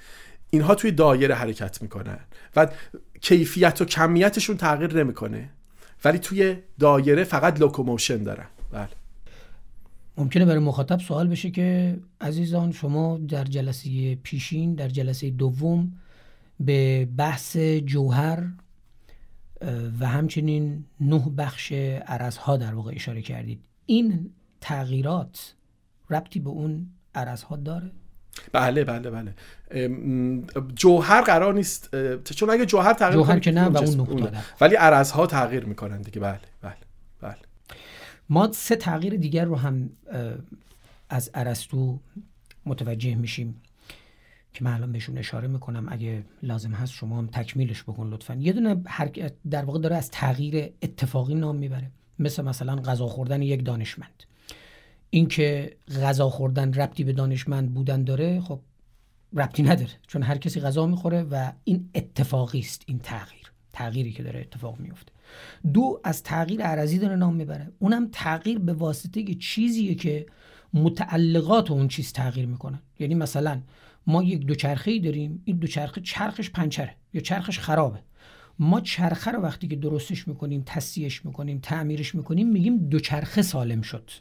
[0.50, 2.20] اینها توی دایره حرکت می‌کنن.
[2.56, 2.68] و
[3.22, 5.50] کیفیت و کمیتشون تغییر نمی‌کنه.
[6.06, 8.48] ولی توی دایره فقط locomotion دارن.
[8.72, 8.90] بله.
[10.18, 15.94] ممکنه برای مخاطب سوال بشه که عزیزان شما در جلسه پیشین در جلسه دوم
[16.60, 18.48] به بحث جوهر
[20.00, 21.72] و همچنین نه بخش
[22.08, 23.62] عرضها در واقع اشاره کردید.
[23.86, 25.54] این تغییرات
[26.10, 27.92] ربطی به اون عرضها داره؟
[28.52, 29.34] بله بله بله.
[30.76, 31.90] جوهر قرار نیست
[32.24, 36.20] چون اگه جوهر تغییر جوهر که نه و اون نقطه ولی عرضها تغییر می‌کنن دیگه.
[36.20, 36.76] بله بله
[37.22, 37.38] بله.
[38.30, 39.90] ما سه تغییر دیگر رو هم
[41.10, 42.00] از ارسطو
[42.66, 43.62] متوجه میشیم
[44.54, 45.86] که من الان بهشون اشاره می‌کنم.
[45.90, 48.34] اگه لازم هست شما هم تکمیلش بکن لطفا.
[48.34, 48.84] یه دونه
[49.50, 51.92] در واقع داره از تغییر اتفاقی نام می‌بره.
[52.20, 54.24] مثل مثلا غذا خوردن یک دانشمند.
[55.10, 58.60] اینکه غذا خوردن ربطی به دانشمند بودن داره خب
[59.34, 63.52] ربطی نداره چون هر کسی غذا می‌خوره و این اتفاقی است این تغییر.
[63.74, 65.12] تغییری که داره اتفاق میفته
[65.74, 67.72] دو از تغییر عرضی داره نام می‌بره.
[67.80, 70.26] اونم تغییر به واسطه چیزیه که
[70.74, 73.62] متعلقات اون چیز تغییر می‌کنن یعنی مثلا
[74.08, 78.00] ما یک دوچرخه ای داریم این دوچرخه چرخش پنچره یا چرخش خرابه.
[78.60, 84.12] ما چرخه رو وقتی که درستش می‌کنیم تصیحش می‌کنیم تعمیرش می‌کنیم میگیم دوچرخه سالم شد.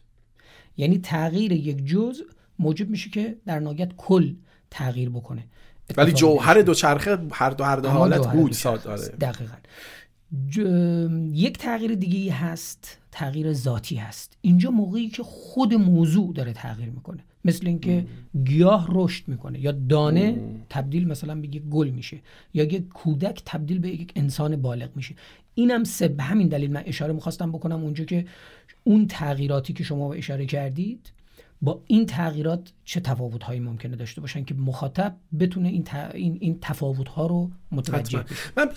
[0.76, 2.24] یعنی تغییر یک جزء
[2.58, 4.34] موجب میشه که در نهایت کل
[4.70, 5.44] تغییر بکنه.
[5.96, 9.14] ولی جوهر دوچرخه هر دو هر دو حالت بود آره.
[11.32, 14.36] یک تغییر دیگه هست تغییر ذاتی هست.
[14.40, 17.24] اینجا موقعی که خود موضوع داره تغییر می‌کنه.
[17.44, 18.06] مثل اینکه
[18.44, 19.60] گیاه رشد می‌کنه.
[19.60, 20.36] یا دانه
[20.70, 22.20] تبدیل مثلا به یک گل میشه.
[22.54, 25.14] یا یک کودک تبدیل به یک انسان بالغ میشه.
[25.54, 28.26] اینم سه به همین دلیل من اشاره می‌خواستم بکنم اونجا که
[28.84, 31.12] اون تغییراتی که شما اشاره کردید
[31.64, 36.58] با این تغییرات چه تفاوت هایی ممکنه داشته باشن که مخاطب بتونه این, این, این
[36.60, 38.70] تفاوت ها رو متوجه بشه؟ من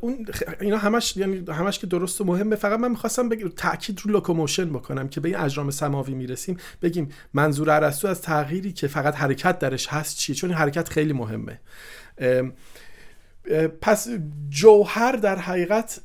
[0.00, 0.26] اون
[0.60, 4.72] اینا همش یعنی همش که درست و مهمه فقط من می‌خواستم بگم تاکید رو locomotion
[4.72, 6.56] بکنم که به این اجرام سماوی می‌رسیم.
[6.82, 11.12] بگیم منظور ارسطو از تغییری که فقط حرکت درش هست چیه؟ چون این حرکت خیلی
[11.12, 11.60] مهمه.
[13.80, 14.08] پس
[14.48, 16.00] جوهر در حقیقت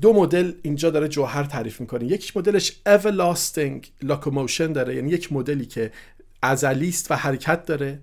[0.00, 2.04] دو مدل اینجا داره جوهر تعریف می‌کنه.
[2.04, 5.92] یک مدلش everlasting locomotion داره یعنی یک مدلی که
[6.42, 8.00] ازلی است و حرکت داره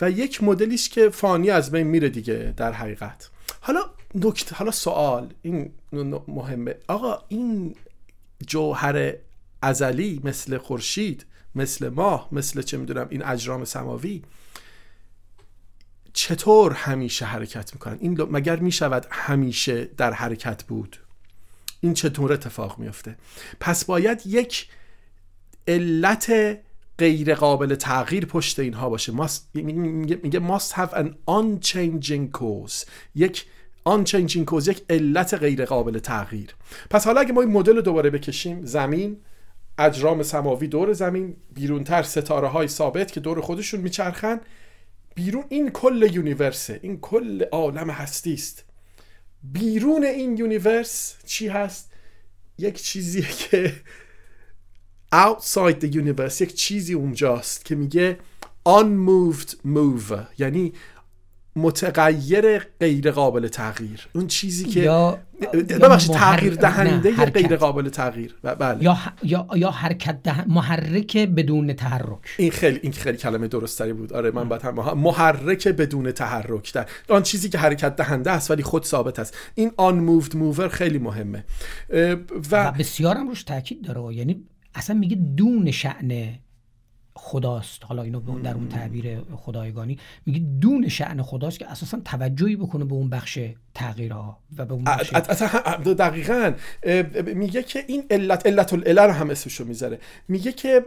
[0.00, 3.30] و یک مدلیش که فانی از بین میره دیگه در حقیقت.
[3.60, 3.80] حالا
[4.14, 5.72] نکته حالا سوال این
[6.28, 6.74] مهمه.
[6.88, 7.74] آقا این
[8.46, 9.14] جوهر
[9.62, 14.22] ازلی مثل خورشید مثل ماه مثل چه می‌دونم این اجرام سماوی
[16.12, 20.96] چطور همیشه حرکت می‌کنن؟ این مگر می‌شود همیشه در حرکت بود؟
[21.80, 23.16] این چطور اتفاق میفته
[23.60, 24.68] پس باید یک
[25.68, 26.58] علت
[26.98, 29.12] غیر قابل تغییر پشت اینها باشه.
[29.54, 32.86] میگه must have an unchanging cause.
[33.14, 33.46] یک
[33.88, 36.54] unchanging cause یک علت غیر قابل تغییر.
[36.90, 39.16] پس حالا اگه ما این مدل رو دوباره بکشیم زمین
[39.78, 44.40] اجرام سماوی دور زمین بیرونتر ستاره های ثابت که دور خودشون میچرخن
[45.14, 48.64] بیرون این کل universe ه این کل عالم هستی است
[49.42, 51.92] بیرون این universe چی هست؟
[52.58, 53.74] یک چیزیه که
[55.14, 58.18] outside the universe یک چیزی اونجاست که میگه
[58.68, 60.72] unmoved mover یعنی
[61.56, 64.08] متغیر غیر قابل تغییر.
[64.14, 65.18] اون چیزی که یا
[65.52, 67.36] ببخشید یا تغییر دهنده نه، حرکت.
[67.36, 68.34] غیر قابل تغییر.
[68.44, 68.84] و بله.
[68.84, 70.48] یا یا یا حرکت ده...
[70.48, 72.18] محرک بدون تحرک.
[72.38, 74.12] این خیلی این خیلی کلمه درستری بود.
[74.12, 78.62] آره من باید هم محرک بدون تحرک در آن چیزی که حرکت دهنده است ولی
[78.62, 79.36] خود ثابت است.
[79.54, 81.44] این آن موفد موور خیلی مهمه.
[81.90, 82.16] و
[82.50, 84.14] و بسیارم روش تاکید داره.
[84.14, 86.38] یعنی اصلا میگه دون شعن
[87.14, 87.84] خداست.
[87.84, 92.94] حالا اینو در اون تعبیر خدایگانی میگه دون شعن خداست که اساسا توجهی بکنه به
[92.94, 93.38] اون بخش
[93.74, 95.12] تغییرها و به اون بخش
[95.98, 96.52] دقیقا
[97.34, 99.98] میگه که این علت علت العله رو هم اسمشو می‌ذاره.
[100.28, 100.84] میگه که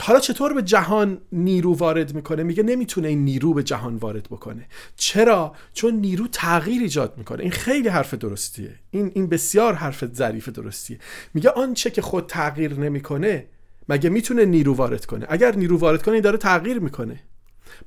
[0.00, 4.66] حالا چطور به جهان نیرو وارد می‌کنه؟ میگه نمی‌تونه این نیرو به جهان وارد بکنه.
[4.96, 7.42] چرا؟ چون نیرو تغییر ایجاد می‌کنه.
[7.42, 8.74] این خیلی حرف درستیه.
[8.90, 10.98] این این بسیار حرف ظریف درستیه.
[11.34, 13.46] میگه آنچه که خود تغییر نمی‌کنه
[13.88, 17.20] مگه می‌تونه نیرو وارد کنه؟ اگر نیرو وارد کنه داره تغییر می‌کنه.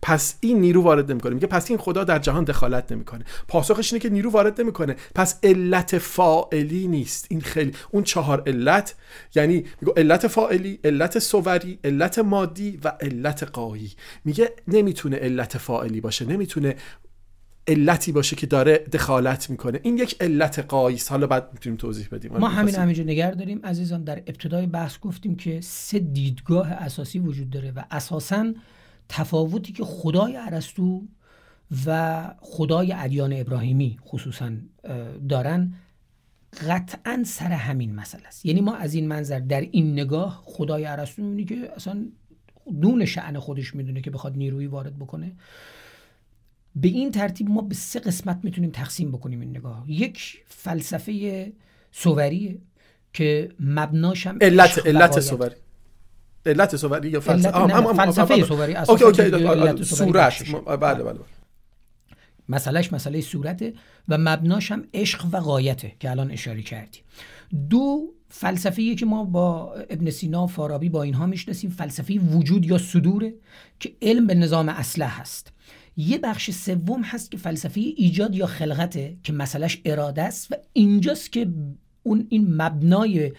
[0.01, 1.33] پس این نیرو وارد نمی‌کنه.
[1.33, 3.25] میگه پس این خدا در جهان دخالت نمی‌کنه.
[3.47, 4.95] پاسخش اینه که نیرو وارد نمی‌کنه.
[5.15, 7.25] پس علت فاعلی نیست.
[7.29, 8.95] این خیلی اون چهار علت
[9.35, 13.91] یعنی میگه علت فاعلی علت صوری علت مادی و علت قایی.
[14.25, 16.25] میگه نمی‌تونه علت فاعلی باشه.
[16.25, 16.75] نمی‌تونه
[17.67, 19.79] علتی باشه که داره دخالت می‌کنه.
[19.83, 22.37] این یک علت قایی است حالا بعد می‌تونیم توضیح بدیم.
[22.37, 23.65] ما همین همینجا نگر داریم.
[23.65, 28.53] عزیزان در ابتدای بحث گفتیم که سه دیدگاه اساسی وجود داره و اساسا
[29.09, 31.03] تفاوتی که خدای ارسطو
[31.85, 34.51] و خدای ادیان ابراهیمی خصوصا
[35.29, 35.73] دارن
[36.69, 38.45] قطعا سر همین مسئله است.
[38.45, 42.05] یعنی ما از این منظر در این نگاه خدای ارسطو می‌بینی که اصلا
[42.81, 45.31] دون شعن خودش می‌دونه که بخواد نیرویی وارد بکنه.
[46.81, 51.51] به این ترتیب ما به سه قسمت می‌تونیم تقسیم بکنیم این نگاه یک فلسفه
[51.91, 52.57] سوریه
[53.13, 55.55] که مبناش هم علت علت سوری
[56.45, 60.55] علت سوری یا فلسفه؟ علت نه، فلسفه سوری okay okay صورت.
[60.79, 61.19] بله بله.
[62.49, 63.73] مسئلهش مسئله صورته
[64.07, 66.99] و مبناش هم عشق و غایته که الان اشاره کردی.
[67.69, 73.33] دو فلسفه که ما با ابن سینا فارابی با اینها می‌شناسیم فلسفه وجود یا صدوره
[73.79, 75.53] که علم به نظام اصلح هست.
[75.97, 81.31] یه بخش سوم هست که فلسفه ایجاد یا خلقته که مسئلهش اراده است و اینجاست
[81.31, 81.47] که
[82.03, 83.31] اون این مبنای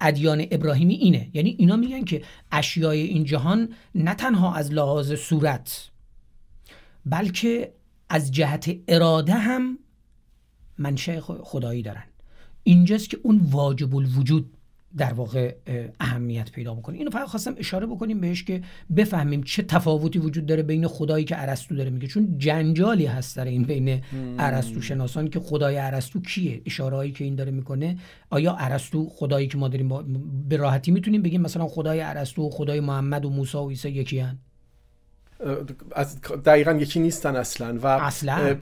[0.00, 1.30] ادیان ابراهیمی اینه.
[1.34, 5.90] یعنی اینا میگن که اشیای این جهان نه تنها از لحاظ صورت
[7.06, 7.72] بلکه
[8.08, 9.78] از جهت اراده هم
[10.78, 12.04] منشأ خدایی دارن.
[12.62, 14.56] اینجاست که اون واجب الوجود
[14.96, 18.62] در واقع اه، اهمیت پیدا می‌کنه اینو فقط خواستم اشاره بکنیم بهش که
[18.96, 22.08] بفهمیم چه تفاوتی وجود داره بین خدایی که ارسطو داره میگه.
[22.08, 24.00] چون جنجالی هست در این بین
[24.38, 26.62] ارسطو شناسان که خدای ارسطو کیه.
[26.66, 27.96] اشارهایی که این داره می‌کنه.
[28.30, 29.88] آیا ارسطو خدایی که ما داریم
[30.48, 34.18] به راحتی می‌تونیم بگیم مثلا خدای ارسطو و خدای محمد و موسی و عیسی یکی
[34.18, 34.38] هن؟
[35.92, 38.56] از دقیقا یکی نیستن اصلا و اصلاً.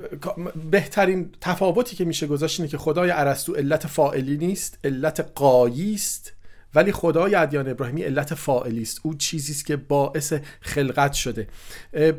[0.71, 6.33] بهترین تفاوتی که میشه گذاشت اینه که خدای ارسطو علت فاعلی نیست علت قایی است
[6.75, 9.01] ولی خدای ادیان ابراهیمی علت فاعلی است.
[9.03, 11.49] او چیزی است که باعث خلقت شده.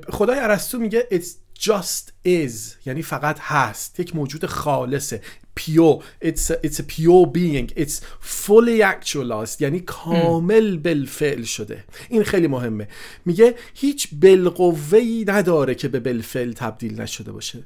[0.10, 5.22] خدای ارسطو میگه it's just is یعنی فقط هست یک موجود خالصه.
[5.66, 7.68] Pure it's a, it's a pure being.
[7.84, 9.62] It's fully actualized.
[9.62, 11.84] یعنی کامل بالفعل شده.
[12.10, 12.88] این خیلی مهمه.
[13.26, 17.64] میگه هیچ بالقوه‌ای نداره که به بالفعل تبدیل نشده باشه.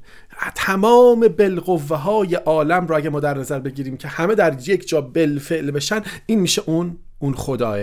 [0.54, 5.00] تمام بالقوه های عالم رو اگه ما در نظر بگیریم که همه در یک جا
[5.00, 7.78] بالفعل بشن این میشه اون اون خداه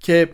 [0.00, 0.28] که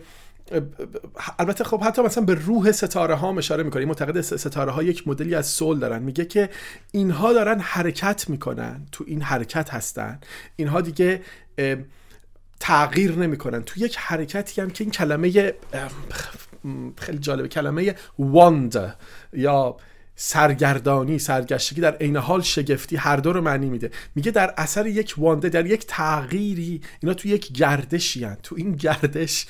[1.39, 3.85] البته خب حتی مثلا به روح ستاره ها اشاره می‌کنه.
[3.85, 6.01] معتقد ستاره ها یک مدلی از سول دارن.
[6.01, 6.49] میگه که
[6.91, 8.87] اینها دارن حرکت می‌کنن.
[8.91, 10.19] تو این حرکت هستن.
[10.55, 11.21] اینها دیگه
[12.59, 13.63] تغییر نمی‌کنن.
[13.63, 15.53] تو یک حرکتی هم که این کلمه
[16.97, 17.47] خیلی جالبه.
[17.47, 18.95] کلمه واند
[19.33, 19.77] یا
[20.15, 23.91] سرگردانی سرگشتگی در عین حال شگفتی هر دو رو معنی میده.
[24.15, 28.37] میگه در اثر یک وانده در یک تغییری اینا تو یک گردشی هن.
[28.43, 29.47] تو این گردش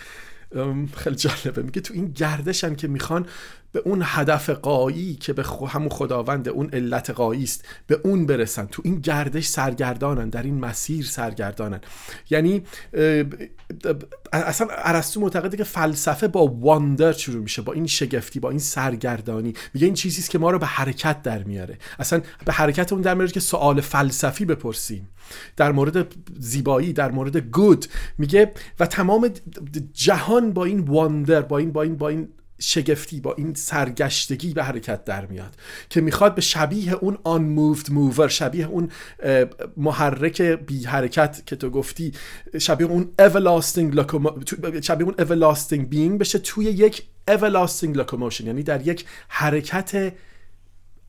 [0.95, 1.61] خیلی جالبه.
[1.61, 3.27] میگه تو این گردش هم که می‌خوان
[3.75, 8.65] به اون هدف قایی که به همون خداوند اون علت قایی است به اون برسن.
[8.65, 11.81] تو این گردش سرگردانن در این مسیر سرگردانن.
[12.29, 12.63] یعنی
[14.33, 19.53] اصلا ارسطو معتقده که فلسفه با واندر شروع میشه با این شگفتی با این سرگردانی.
[19.73, 21.77] میگه این چیزی است که ما رو به حرکت در میاره.
[21.99, 25.09] اصلا به حرکت اون در میاره که سوال فلسفی بپرسیم.
[25.57, 26.07] در مورد
[26.39, 27.85] زیبایی در مورد گود
[28.17, 29.29] میگه و تمام
[29.93, 32.27] جهان با این واندر با این با این با این
[32.59, 35.55] شگفتی با این سرگشتگی به حرکت در میاد
[35.89, 38.89] که می‌خواد به شبیه اون آن موفد موور شبیه اون
[39.77, 42.11] محرک بی حرکت که تو گفتی
[42.59, 49.05] شبیه اون everlasting شبیه اون everlasting being بشه توی یک everlasting locomotion یعنی در یک
[49.27, 50.13] حرکت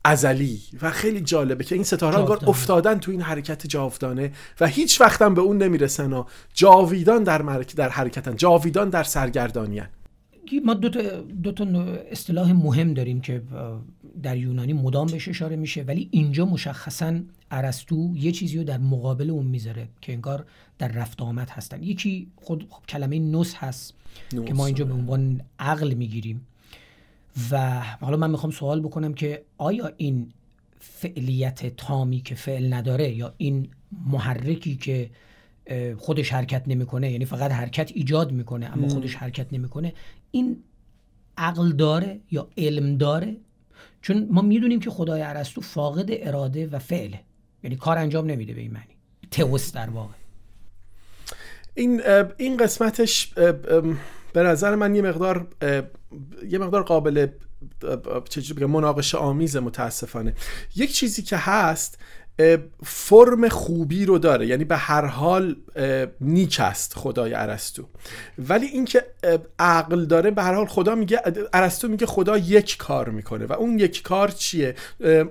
[0.07, 0.61] ازلی.
[0.81, 5.33] و خیلی جالبه که این ستاره انگار افتادن تو این حرکت جاودانه و هیچ وقتم
[5.33, 7.37] به اون نمی‌رسن و جاویدان در,
[7.75, 9.87] در حرکتن جاویدان در سرگردانیان
[10.65, 11.65] ما دو تا, دو تا
[12.11, 13.41] اصطلاح مهم داریم که
[14.23, 17.19] در یونانی مدام بهش اشاره میشه ولی اینجا مشخصا
[17.51, 20.45] ارسطو یه چیزی رو در مقابل اون می‌ذاره که انگار
[20.79, 21.83] در رفت آمد هستن.
[21.83, 23.93] یکی خود خب کلمه نوس هست
[24.29, 25.01] که ما اینجا به آره.
[25.01, 26.47] عنوان عقل می‌گیریم.
[27.51, 30.27] و حالا من می‌خوام سوال بکنم که آیا این
[30.79, 33.67] فعلیت تامی که فعل نداره یا این
[34.05, 35.09] محرکی که
[35.97, 39.93] خودش حرکت نمی‌کنه یعنی فقط حرکت ایجاد می‌کنه اما خودش حرکت نمی‌کنه
[40.37, 40.63] این
[41.37, 43.37] عقل داره یا علم داره؟
[44.01, 47.19] چون ما می‌دونیم که خدای ارسطو فاقد اراده و فعله.
[47.63, 48.95] یعنی کار انجام نمیده به این معنی.
[49.31, 50.13] تئوس در واقع.
[51.73, 52.01] این
[52.37, 53.33] این قسمتش
[54.33, 55.47] به نظر من یه مقدار
[56.49, 57.27] یه مقدار قابل
[58.29, 60.33] چجوری بگم مناقشه آمیز متاسفانه.
[60.75, 61.99] یک چیزی که هست
[62.83, 64.47] فرم خوبی رو داره.
[64.47, 65.55] یعنی به هر حال
[66.21, 67.87] نیک است خدای ارسطو.
[68.39, 69.03] ولی اینکه
[69.59, 71.21] عقل داره به هر حال خدا میگه
[71.53, 73.45] ارسطو میگه خدا یک کار می‌کنه.
[73.45, 74.75] و اون یک کار چیه؟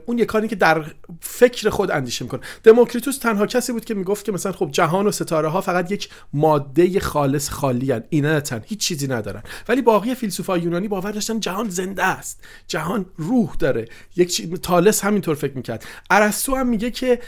[0.06, 0.84] اون یک کاری که در
[1.20, 2.40] فکر خود اندیشه می‌کنه.
[2.62, 6.08] دموکریتوس تنها کسی بود که می‌گفت که مثلا خب جهان و ستاره ها فقط یک
[6.32, 8.02] ماده خالص خالی هن.
[8.08, 9.42] اینتن هیچ چیزی ندارن.
[9.68, 12.44] ولی باقی فیلسوفای یونانی باور داشتن جهان زنده است.
[12.68, 13.84] جهان روح داره.
[14.16, 15.84] یک چیز تالس همینطور فکر می‌کرد.
[16.10, 17.20] ارسطو هم میگه که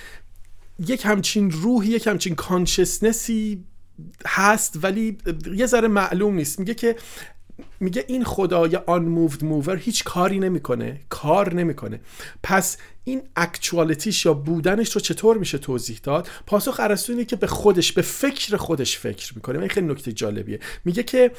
[0.78, 3.64] یک همچین روح یک همچین کانشسنسی
[4.26, 5.18] هست ولی
[5.54, 6.59] یه ذره معلوم نیست.
[6.59, 6.96] میگه که
[7.81, 11.00] میگه این خدای آن موفد موور هیچ کاری نمی‌کنه.
[11.09, 12.00] کار نمی‌کنه.
[12.42, 17.46] پس این اکچوالتیش یا بودنش رو چطور میشه توضیح داد؟ پاسخ ارسطو اینه که به
[17.46, 19.59] خودش به فکر خودش فکر می‌کنه.
[19.59, 20.61] این خیلی نکته جالبیه.
[20.85, 21.31] میگه که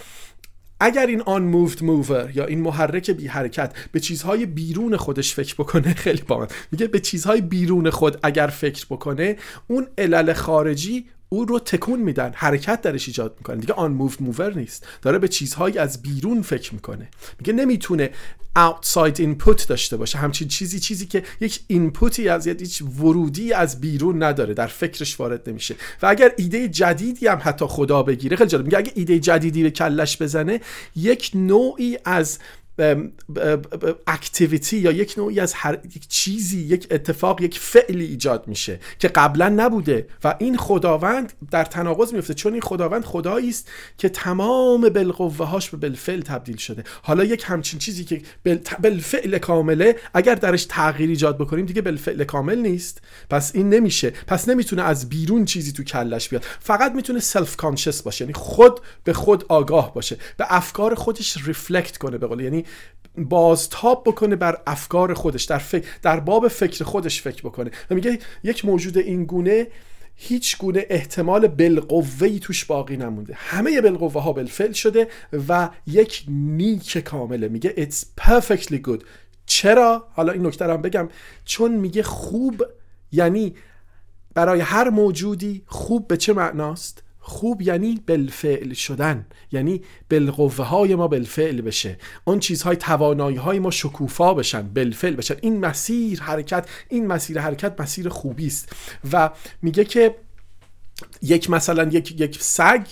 [0.80, 5.94] اگر این unmoved mover یا این محرک بی حرکت به چیزهای بیرون خودش فکر بکنه
[5.94, 9.36] خیلی با میگه به چیزهای بیرون خود اگر فکر بکنه
[9.68, 13.58] اون علل خارجی او رو تکون میدن حرکت درش ایجاد می‌کنه.
[13.58, 14.88] دیگه unmoved mover نیست.
[15.02, 17.10] داره به چیزهایی از بیرون فکر می‌کنه.
[17.40, 18.10] میگه نمی‌تونه
[18.58, 20.18] outside input داشته باشه.
[20.18, 24.54] همچین چیزی چیزی که یک input ی از هیچ ورودی از بیرون نداره.
[24.54, 25.76] در فکرش وارد نمیشه.
[26.02, 28.66] و اگر ایده جدیدی هم حتی خدا بگیره خیلی جالب.
[28.66, 30.62] میگه اگه ایده جدیدی به کلش بزنه
[30.96, 32.40] یک نوعی از
[34.08, 39.08] اکتیویتی یا یک نوعی از هر یک چیزی یک اتفاق یک فعلی ایجاد میشه که
[39.08, 44.90] قبلا نبوده و این خداوند در تناقض میفته چون این خداوند خدایی است که تمام
[44.90, 46.84] بالقوه هاش به بالفعل تبدیل شده.
[47.02, 48.22] حالا یک همچین چیزی که
[48.80, 53.02] بالفعل کامله اگر درش تغییر ایجاد بکنیم دیگه بالفعل کامل نیست.
[53.30, 54.10] پس این نمیشه.
[54.28, 56.46] پس نمی‌تونه از بیرون چیزی تو کلش بیاد.
[56.60, 58.26] فقط می‌تونه self conscious باشه.
[58.26, 60.18] یعنی خود به خود آگاه باشه.
[60.38, 62.40] به افکار خودش reflect کنه به قول.
[62.40, 62.66] یعنی
[63.18, 67.72] بازتاب بکنه بر افکار خودش در فکر در باب فکر خودش فکر بکنه.
[67.90, 69.68] و میگه یک موجود این گونه
[70.16, 73.34] هیچ گونه احتمال بالقوه توش باقی نمونده.
[73.38, 75.08] همه بالقوه ها بالفعل شده
[75.48, 77.48] و یک نیک کامله.
[77.48, 79.04] میگه it's perfectly good.
[79.46, 81.10] چرا؟ حالا این نکته هم بگم.
[81.46, 82.66] چون میگه خوب
[83.12, 83.56] یعنی
[84.34, 91.08] برای هر موجودی خوب به چه معناست؟ خوب یعنی بالفعل شدن یعنی بالقوه های ما
[91.08, 91.98] بالفعل بشه.
[92.26, 95.36] اون چیزهای توانایی های ما شکوفا بشن بالفعل بشن.
[95.42, 98.76] این مسیر حرکت این مسیر حرکت مسیر خوبی است
[99.14, 99.30] و
[99.62, 100.16] میگه که
[101.22, 102.88] یک مثلا یک یک سگ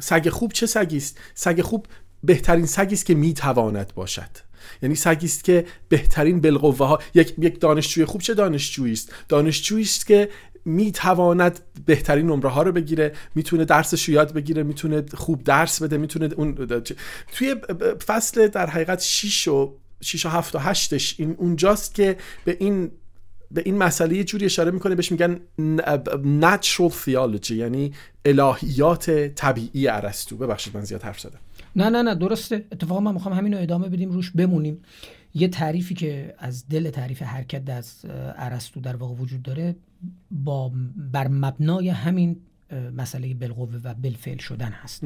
[0.00, 1.86] سگ خوب چه سگی است سگ خوب
[2.24, 4.30] بهترین سگی است که می‌تواند باشد.
[4.82, 9.84] یعنی سگی است که بهترین بالقوه ها یک یک دانشجوی خوب چه دانشجویی است دانشجویی
[9.84, 10.28] است که
[10.66, 15.98] می‌تواند بهترین نمره ها رو بگیره می‌تونه درسش رو یاد بگیره می‌تونه خوب درس بده
[15.98, 16.54] می‌تونه اون
[17.32, 17.54] توی
[18.06, 22.90] فصل در حقیقت 6 و 6 و 7 و 8 این اونجاست که به این
[23.50, 25.40] به این مسئله یه جوری اشاره می‌کنه بهش میگن
[26.40, 27.92] natural theology یعنی
[28.24, 30.36] الهیات طبیعی ارسطو.
[30.36, 31.38] ببخشید من زیاد حرف زدم.
[31.76, 32.64] نه نه نه درسته.
[32.72, 34.82] اتفاقا من می‌خوام همین رو ادامه بدیم روش بمونیم.
[35.36, 38.00] یه تعریفی که از دل تعریف حرکت از
[38.36, 39.76] ارسطو در واقع وجود داره
[40.30, 40.72] با
[41.12, 42.36] بر مبنای همین
[42.96, 45.04] مسئله بالقوه و بالفعل شدن هست.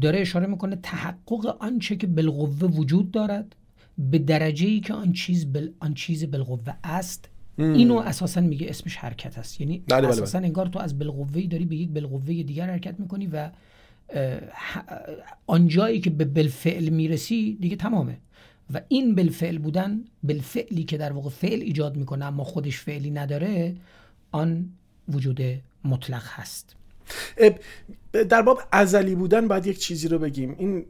[0.00, 3.56] داره اشاره می‌کنه تحقق آنچه که بالقوه وجود دارد
[3.98, 7.28] به درجه ای که آن چیز بل آن چیز بالقوه است.
[7.58, 9.60] اینو اساسا میگه اسمش حرکت است.
[9.60, 10.22] یعنی بله, بله،, بله.
[10.22, 13.50] اساسا انگار تو از بالقوه داری به یک بالقوه دیگر حرکت می‌کنی و
[15.46, 18.16] آنجایی که به بالفعل می‌رسی دیگه تمامه.
[18.74, 23.76] و این بالفعل بودن بالفعلی که در واقع فعل ایجاد می‌کنه اما خودش فعلی نداره
[24.32, 24.68] آن
[25.08, 25.40] وجود
[25.84, 26.76] مطلق هست.
[28.28, 30.56] در باب ازلی بودن باید یک چیزی رو بگیم.
[30.58, 30.84] این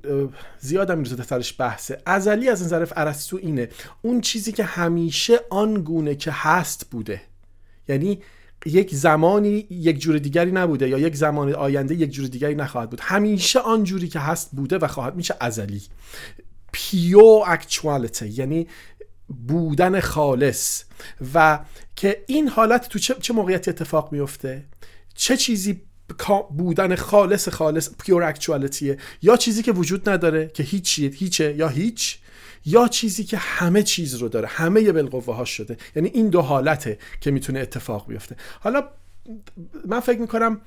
[0.59, 2.03] زیاد هم ترش بحثه.
[2.07, 3.69] ازلی از نظر ارسطو اینه
[4.03, 7.21] اون چیزی که همیشه آن گونه که هست بوده.
[7.89, 8.19] یعنی
[8.67, 13.01] یک زمانی یک جور دیگری نبوده یا یک زمان آینده یک جور دیگری نخواهد بود.
[13.03, 15.83] همیشه آن جوری که هست بوده و خواهد میشه ازلی.
[16.73, 18.69] پیو اکچوالته یعنی
[19.47, 20.85] بودن خالص.
[21.35, 21.59] و
[21.97, 24.65] که این حالت تو چه, چه موقعیتی اتفاق میفته
[25.15, 25.81] چه چیزی
[26.51, 32.19] بودن خالص خالص پیور اکچوالتیه یا چیزی که وجود نداره که هیچیه هیچه یا هیچ
[32.67, 35.77] یا چیزی که همه چیز رو داره همه بالقوه ها شده.
[35.97, 38.37] یعنی این دو حالته که می‌تونه اتفاق بیفته.
[38.61, 38.89] حالا
[39.87, 40.61] من فکر می‌کنم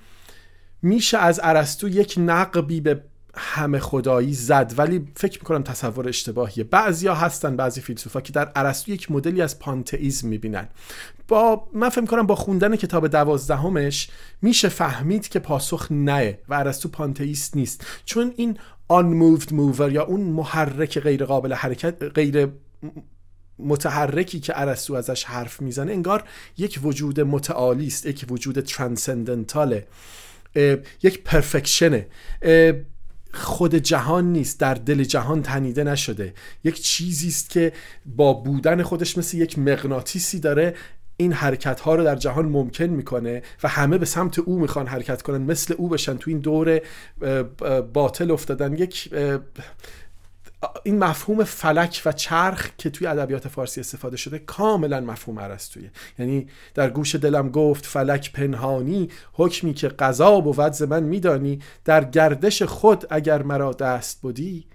[0.82, 3.04] میشه از ارسطو یک نقبی به
[3.36, 6.64] همه خدایی زد ولی فکر می‌کنم تصور اشتباهیه.
[6.64, 10.68] بعضیا هستن بعضی فیلسوفا که در ارسطو یک مدلی از پانتئیسم می‌بینن.
[11.28, 14.10] با من فکر می‌کنم با خوندن کتاب دوازدهمش
[14.42, 17.86] میشه فهمید که پاسخ نه و ارسطو پانتئیست نیست.
[18.06, 18.58] چون این
[18.94, 22.48] unmoved mover یا اون محرک غیر قابل حرکت غیر
[23.60, 26.24] متحرکی که ارسطو ازش حرف می‌زنه انگار
[26.58, 29.88] یک وجود متعالی است یک وجود ترانسندنتاله
[31.04, 32.08] یک پرفکشنه
[33.34, 36.34] خود جهان نیست در دل جهان تنیده نشده.
[36.64, 37.74] یک چیزی است که
[38.06, 40.76] با بودن خودش مثل یک مغناطیسی داره.
[41.18, 45.22] این حرکت ها رو در جهان ممکن می‌کنه و همه به سمت او می‌خوان حرکت
[45.22, 45.42] کنن.
[45.42, 46.82] مثل او بشن تو این دور
[47.94, 48.74] باطل افتادن.
[48.74, 49.10] یک
[50.84, 56.47] این مفهوم فلک و چرخ که توی ادبیات فارسی استفاده شده کاملا مفهوم ارسطویه یعنی
[56.74, 62.64] در گوش دلم گفت فلک پنهانی حکمی که قضا بود ز من میدانی در گردش
[62.64, 64.68] خود اگر مرا دست بودی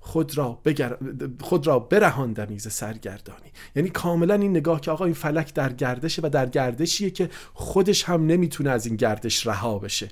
[0.00, 0.96] خود را, بگر...
[1.40, 3.52] خود را برهاندمی ز سرگردانی.
[3.76, 8.04] یعنی کاملا این نگاه که آقا این فلک در گردشه و در گردشیه که خودش
[8.04, 10.08] هم نمی‌تونه از این گردش رها بشه.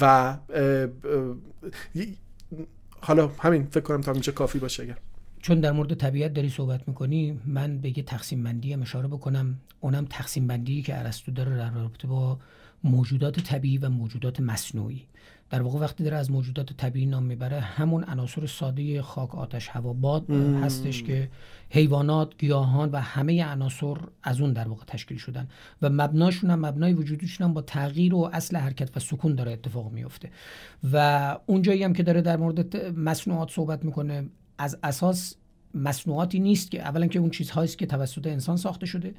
[0.00, 0.36] و
[3.02, 4.96] حالا همین فکر کنم تا اینجا کافی باشه اگر.
[5.42, 9.58] چون در مورد طبیعت داری صحبت می‌کنی من به یه تقسیم بندی هم اشاره بکنم.
[9.80, 12.38] اونم تقسیم بندی که ارسطو داره در رابطه با
[12.84, 15.06] موجودات طبیعی و موجودات مصنوعی.
[15.50, 19.92] در واقع وقتی داره از موجودات طبیعی نام می‌بره همون عناصر ساده خاک آتش هوا
[19.92, 21.30] باد هستش که
[21.70, 25.48] حیوانات گیاهان و همه عناصر از اون در واقع تشکیل شدن.
[25.82, 29.92] و مبناشون هم مبنای وجودشون هم با تغییر و اصل حرکت و سکون داره اتفاق
[29.92, 30.30] میفته
[30.92, 34.24] و اونجایی هم که داره در مورد مصنوعات صحبت می‌کنه
[34.62, 35.34] از اساس
[35.74, 39.14] مصنوعاتی نیست که اولا که اون چیزهایی که توسط انسان ساخته شده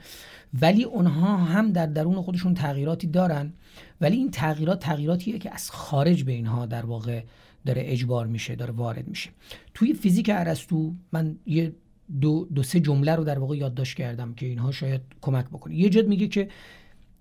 [0.62, 3.54] ولی اونها هم در درون خودشون تغییراتی دارن.
[4.02, 7.24] ولی این تغییرات تغییراتیه که از خارج به اینها در واقع
[7.66, 9.30] داره اجبار میشه داره وارد میشه.
[9.74, 11.74] توی فیزیک ارسطو من یه
[12.22, 15.76] دو, دو سه جمله رو در واقع یادداشت کردم که اینها شاید کمک بکنه.
[15.76, 16.48] یه جد میگه که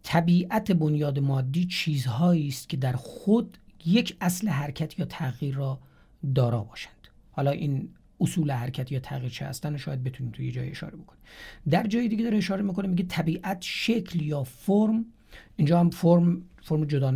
[0.02, 5.78] طبیعت بنیاد مادی چیزهایی است که در خود یک اصل حرکت یا تغییر را
[6.34, 7.08] دارا باشند.
[7.30, 7.88] حالا این
[8.22, 11.22] اصول حرکت یا تغییر چه هستن شاید بتونیم توی جای اشاره بکنیم.
[11.70, 15.04] در جای دیگه داره اشاره می‌کنه میگه طبیعت شکل یا فرم.
[15.56, 17.10] اینجا هم فرم فرم جدا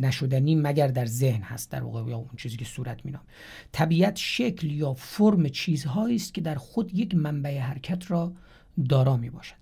[0.00, 3.22] نشدنی مگر در ذهن هست در واقع یا اون چیزی که صورت مینام
[3.72, 8.32] طبیعت شکل یا فرم چیزهایی است که در خود یک منبع حرکت را
[8.88, 9.54] دارا می باشد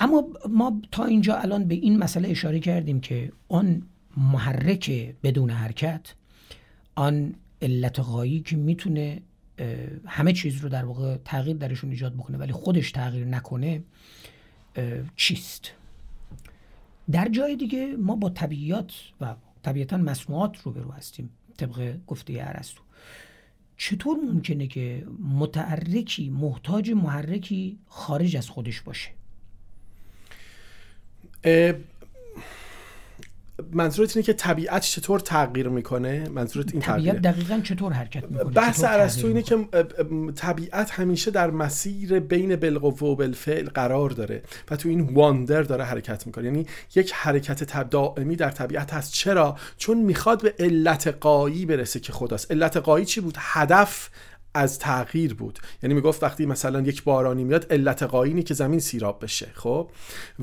[0.00, 3.82] اما ما تا اینجا الان به این مسئله اشاره کردیم که آن
[4.16, 6.14] محرک بدون حرکت
[6.94, 9.22] آن علت غایی که می‌تونه
[10.06, 13.82] همه چیز رو در واقع تغییر درشون ایجاد بکنه ولی خودش تغییر نکنه
[15.16, 15.72] چیست؟
[17.10, 18.90] در جای دیگه ما با طبیعت
[19.20, 22.82] و طبیعتا مصنوعات روبرو هستیم طبق گفته ارسطو.
[23.76, 29.10] چطور ممکنه که متحرکی محتاج محرکی خارج از خودش باشه؟
[33.72, 38.84] منظورت اینه که طبیعت چطور تغییر می‌کنه؟ منظورت این طبیعت دقیقا چطور حرکت می‌کنه؟ بحث
[38.84, 39.56] ارسطو اینه که
[40.36, 45.84] طبیعت همیشه در مسیر بین بالقوه و بالفعل قرار داره و تو این واندر داره
[45.84, 46.44] حرکت می‌کنه.
[46.44, 49.12] یعنی یک حرکت دائمی در طبیعت هست.
[49.12, 52.52] چرا؟ چون می‌خواد به علت قایی برسه که خداست.
[52.52, 54.10] علت قایی چی بود؟ هدف
[54.56, 55.58] از تغییر بود.
[55.82, 59.90] یعنی می‌گفت وقتی مثلا یک بارانی میاد علت قایی که زمین سیراب بشه خب؟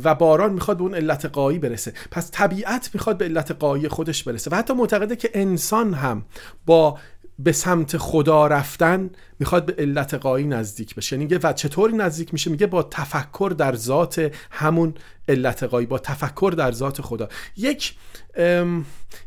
[0.04, 1.94] و باران می‌خواد به اون علت قایی برسه.
[2.12, 4.52] پس طبیعت می‌خواد به علت قایی خودش برسه.
[4.52, 6.26] و حتی معتقده که انسان هم
[6.66, 6.98] با
[7.40, 9.10] به سمت خدا رفتن
[9.40, 11.18] می‌خواد به علت قایی نزدیک بشه.
[11.18, 14.94] یعنی و چطوری نزدیک میشه؟ میگه با تفکر در ذات همون
[15.28, 17.30] علت قایی با تفکر در ذات خدا.
[17.58, 17.96] یک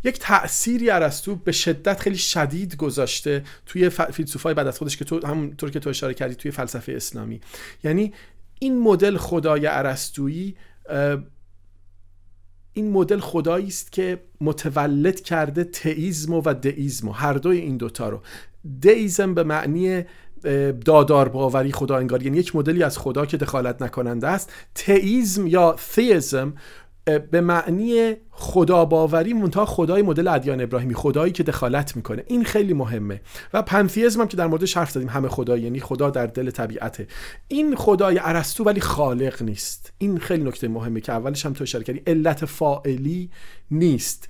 [0.05, 5.27] یک تأثیری ارسطو به شدت خیلی شدید گذاشته توی فیلسوفای بعد از خودش که تو
[5.27, 7.41] همونطور که تو اشاره کردی توی فلسفه اسلامی.
[7.85, 8.13] یعنی
[8.59, 10.57] این مدل خدای ارسطویی
[12.77, 18.21] این مدل خدایی است که متولد کرده تئیزم و دئیزم هر دوی این دوتا رو.
[18.83, 20.05] دئیزم به معنی
[20.85, 22.23] دادار باوری خدا انگار.
[22.23, 24.53] یعنی یک مدلی از خدا که دخالت نکننده است.
[24.75, 26.55] تئیزم یا تئیزم
[27.07, 32.25] به معنی خدا باوری منتها خدای مدل ادیان ابراهیمی خدایی که دخالت می‌کنه.
[32.27, 33.21] این خیلی مهمه.
[33.53, 37.07] و پنتیزم هم که در موردش حرف زدیم همه خدا یعنی خدا در دل طبیعته.
[37.49, 39.93] این خدای ارسطو ولی خالق نیست.
[39.99, 42.03] این خیلی نکته مهمه که اولش هم تو اشاره کردی.
[42.07, 43.31] علت فائلی
[43.71, 44.29] نیست.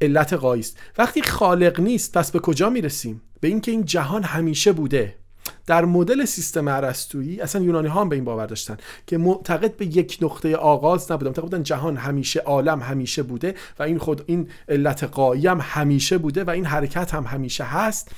[0.00, 5.21] علت قایست وقتی خالق نیست پس به کجا می‌رسیم؟ به اینکه این جهان همیشه بوده.
[5.66, 9.86] در مدل سیستم ارسطویی اصلا یونانی ها هم به این باور داشتن که معتقد به
[9.86, 11.28] یک نقطه آغاز نبودن.
[11.28, 16.18] معتقد بودن جهان همیشه عالم همیشه بوده و این خود این علت قایی هم همیشه
[16.18, 18.10] بوده و این حرکت هم همیشه هست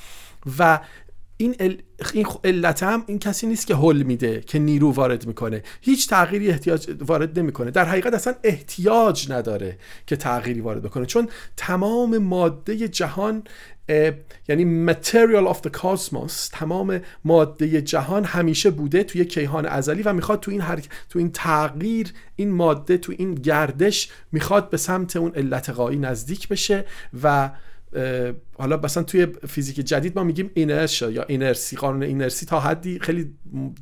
[0.59, 0.81] و
[1.37, 1.55] این,
[2.13, 5.63] این علت هم این کسی نیست که حل میده که نیرو وارد می‌کنه.
[5.81, 7.71] هیچ تغییری احتیاج وارد نمی‌کنه.
[7.71, 11.07] در حقیقت اصلا احتیاج نداره که تغییری وارد بکنه.
[11.07, 13.43] چون تمام ماده جهان
[14.49, 20.41] یعنی material of the cosmos تمام ماده جهان همیشه بوده توی کیهان ازلی و می‌خواد
[20.41, 20.81] تو این هر...
[21.11, 26.49] تو این تغییر این ماده تو این گردش می‌خواد به سمت اون علت قایی نزدیک
[26.49, 26.85] بشه
[27.23, 27.51] و
[28.59, 33.31] حالا مثلا توی فیزیک جدید ما میگیم اینرشا یا اینرسی قانون اینرسی تا حدی خیلی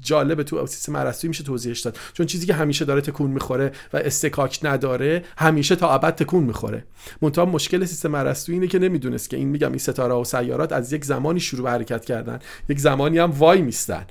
[0.01, 1.99] جالبه تو سیستم ارسطویی میشه توضیحش داد.
[2.13, 6.85] چون چیزی که همیشه داره تکون می‌خوره و استکاک نداره همیشه تا ابد تکون می‌خوره.
[7.23, 10.93] منتها مشکل سیستم ارسطویی اینه که نمی‌دونست که این میگم این ستاره و سیارات از
[10.93, 14.07] یک زمانی شروع به حرکت کردن یک زمانی هم وای میستن.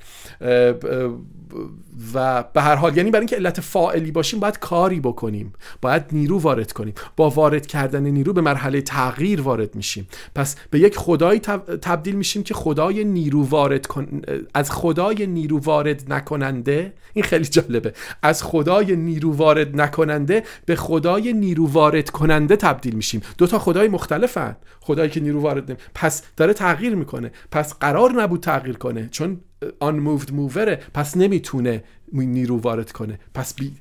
[2.14, 6.38] و به هر حال یعنی برای اینکه علت فاعلی باشیم باید کاری بکنیم باید نیرو
[6.38, 6.94] وارد کنیم.
[7.16, 10.08] با وارد کردن نیرو به مرحله تغییر وارد میشیم.
[10.34, 11.40] پس به یک خدایی
[11.82, 14.22] تبدیل میشیم که خدای نیرو وارد کن...
[14.54, 17.92] از خدای نیرو وارد نکننده این خیلی جالبه.
[18.22, 23.22] از خدای نیرو وارد نکننده به خدای نیرو وارد کننده تبدیل میشیم.
[23.38, 24.56] دو تا خدای مختلفن.
[24.80, 25.78] خدایی که نیرو وارد نمی...
[25.94, 27.30] پس داره تغییر می‌کنه.
[27.50, 29.08] پس قرار نبود تغییر کنه.
[29.10, 33.18] چون unmoved مووره پس نمی‌تونه نیرو وارد کنه.
[33.34, 33.72] پس بی...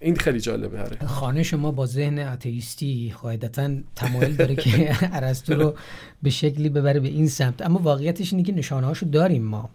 [0.00, 5.74] این خیلی جالبه هره خانه شما با ذهن اتئیستی قاعدتا تمایل داره که ارسطو رو
[6.22, 7.62] به شکلی ببره به این سمت.
[7.62, 9.70] اما واقعیتش اینه که نشانه هاشو داریم ما.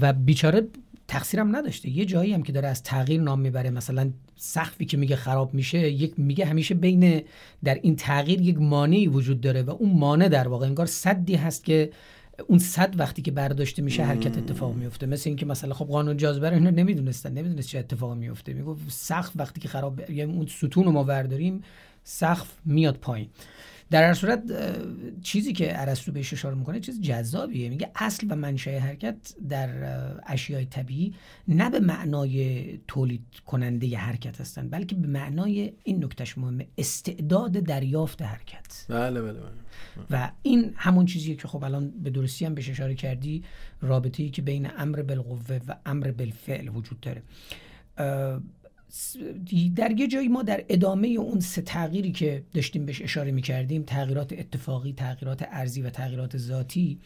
[0.00, 0.66] و بیچاره
[1.08, 1.88] تقصیرم نداشته.
[1.88, 5.90] یه جایی هم که داره از تغییر نام می‌بره مثلا سقفی که میگه خراب میشه
[5.90, 7.22] یک میگه همیشه بین
[7.64, 11.64] در این تغییر یک مانعی وجود داره و اون مانع در واقع انگار صدی هست
[11.64, 11.90] که
[12.46, 15.06] اون صد وقتی که برداشته میشه حرکت اتفاق میفته.
[15.06, 17.32] مثل اینکه مثلا خب قانون جاذبه رو نمی‌دونستن.
[17.32, 21.62] نمی‌دونست چه اتفاقی میفته می‌گفت سقف وقتی که خراب یعنی اون ستون رو ما برداریم
[22.04, 23.28] سقف میاد پایین.
[23.94, 24.42] در هر صورت
[25.22, 27.68] چیزی که ارسطو بهش اشاره می‌کنه چیز جذابیه.
[27.68, 29.16] میگه اصل و منشأ حرکت
[29.48, 29.68] در
[30.26, 31.14] اشیای طبیعی
[31.48, 38.22] نه به معنای تولید کننده حرکت هستن بلکه به معنای این نکتهش مهمه استعداد دریافت
[38.22, 38.84] حرکت.
[38.88, 39.42] بله بله, بله.
[40.10, 43.44] و این همون چیزیه که خب الان به درستی هم بهش اشاره کردی
[43.80, 47.22] رابطه ای که بین امر بالقوه و امر بالفعل وجود داره.
[49.76, 53.82] در یه جایی ما در ادامه اون سه تغییری که داشتیم بهش اشاره می کردیم
[53.82, 56.98] تغییرات اتفاقی تغییرات ارزی و تغییرات ذاتی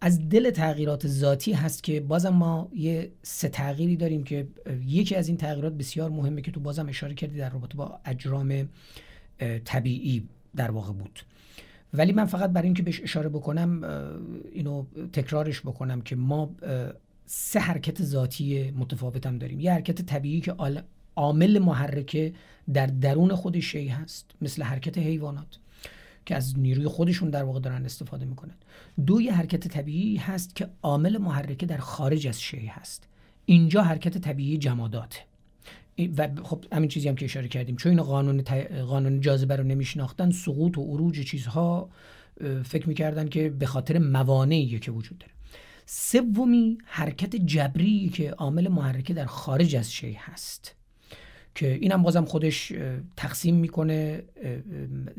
[0.00, 4.48] از دل تغییرات ذاتی هست که بازم ما یه سه تغییری داریم که
[4.86, 8.68] یکی از این تغییرات بسیار مهمه که تو بازم اشاره کردی در رابطه با اجرام
[9.64, 11.20] طبیعی در واقع بود.
[11.94, 13.84] ولی من فقط برای اینکه بهش اشاره بکنم
[14.52, 16.54] اینو تکرارش بکنم که ما
[17.26, 19.60] سه حرکت ذاتی متفاوت هم داریم.
[19.60, 20.52] یه حرکت طبیعی که
[21.18, 22.32] عامل محرکه
[22.74, 25.58] در درون خود شی هست مثل حرکت حیوانات
[26.26, 28.54] که از نیروی خودشون در واقع دارن استفاده می‌کنن.
[29.06, 33.08] دو یه حرکت طبیعی هست که عامل محرکه در خارج از شی هست.
[33.46, 35.18] اینجا حرکت طبیعی جماداته
[36.16, 37.76] و خب همین چیزی هم که اشاره کردیم.
[37.76, 38.42] چون این قانون
[38.86, 41.90] قانون جاذبه رو نمیشناختن سقوط و عروج چیزها
[42.64, 45.32] فکر می‌کردن که به خاطر موانعی که وجود داره.
[45.86, 50.74] سومی حرکت جبری که عامل محرکه در خارج از شی هست.
[51.58, 52.72] که اینم بازم خودش
[53.16, 54.22] تقسیم می‌کنه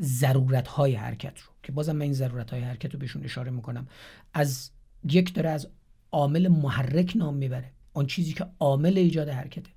[0.00, 1.52] ضرورت های حرکت رو.
[1.62, 3.88] که بازم من این ضرورت های حرکت رو بهشون اشاره می‌کنم.
[4.34, 4.70] از
[5.04, 5.68] یک داره از
[6.12, 7.70] عامل محرک نام می‌بره.
[7.94, 9.70] آن چیزی که عامل ایجاد حرکته.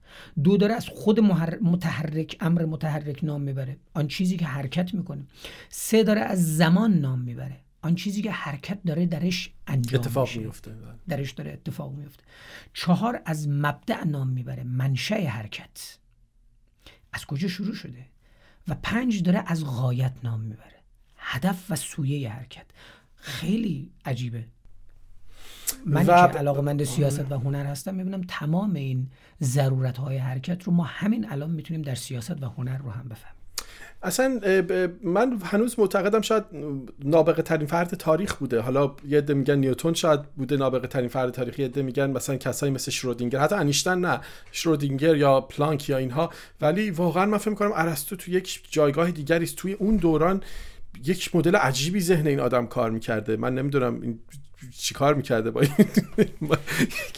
[0.43, 1.19] دو داره از خود
[1.61, 3.77] متحرک امر متحرک نام می‌بره.
[3.93, 5.23] آن چیزی که حرکت می‌کنه.
[5.69, 7.59] سه داره از زمان نام می‌بره.
[7.81, 10.39] آن چیزی که حرکت داره درش انجام اتفاق میشه.
[10.39, 10.71] میفته
[11.07, 12.23] درش داره اتفاق میفته
[12.73, 14.63] چهار از مبدع نام می‌بره.
[14.63, 15.97] منشأ حرکت.
[17.13, 18.05] از کجا شروع شده؟
[18.67, 20.81] و پنج داره از غایت نام می‌بره.
[21.17, 22.65] هدف و سویه حرکت.
[23.15, 24.45] خیلی عجیبه.
[25.85, 29.09] من و- که علاقمند سیاست و هنر هستم می‌بینم تمام این
[29.41, 33.42] ضرورت های حرکت رو ما همین الان می‌تونیم در سیاست و هنر رو هم بفهمیم.
[34.03, 34.39] اصلا
[35.03, 36.43] من هنوز معتقدم شاید
[37.03, 38.59] نابغه ترین فرد تاریخ بوده.
[38.59, 42.35] حالا یه عده میگن نیوتن شاید بوده نابغه ترین فرد تاریخی یه عده میگن مثلا
[42.35, 43.39] کسایی مثل شرودینگر.
[43.39, 44.19] حتی انیشتن نه
[44.51, 46.29] شرودینگر یا پلانک یا اینها.
[46.61, 49.55] ولی واقعا من فکر می‌کنم ارسطو تو یک جایگاه دیگری است.
[49.55, 50.41] توی اون دوران
[51.05, 53.37] یک مدل عجیبی ذهن این آدم کار می‌کرده.
[53.37, 54.19] من نمی‌دونم این
[54.77, 55.71] چی کار می‌کرده با این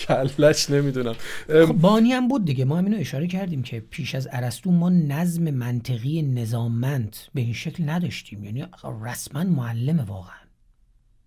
[0.08, 1.16] کلش نمی‌دونم.
[1.48, 2.66] خب بانی هم بود دیگه.
[2.66, 7.90] ما همینو اشاره کردیم که پیش از ارسطو ما نظم منطقی نظاممند به این شکل
[7.90, 8.44] نداشتیم.
[8.44, 8.66] یعنی
[9.02, 10.36] رسما معلم واقعا.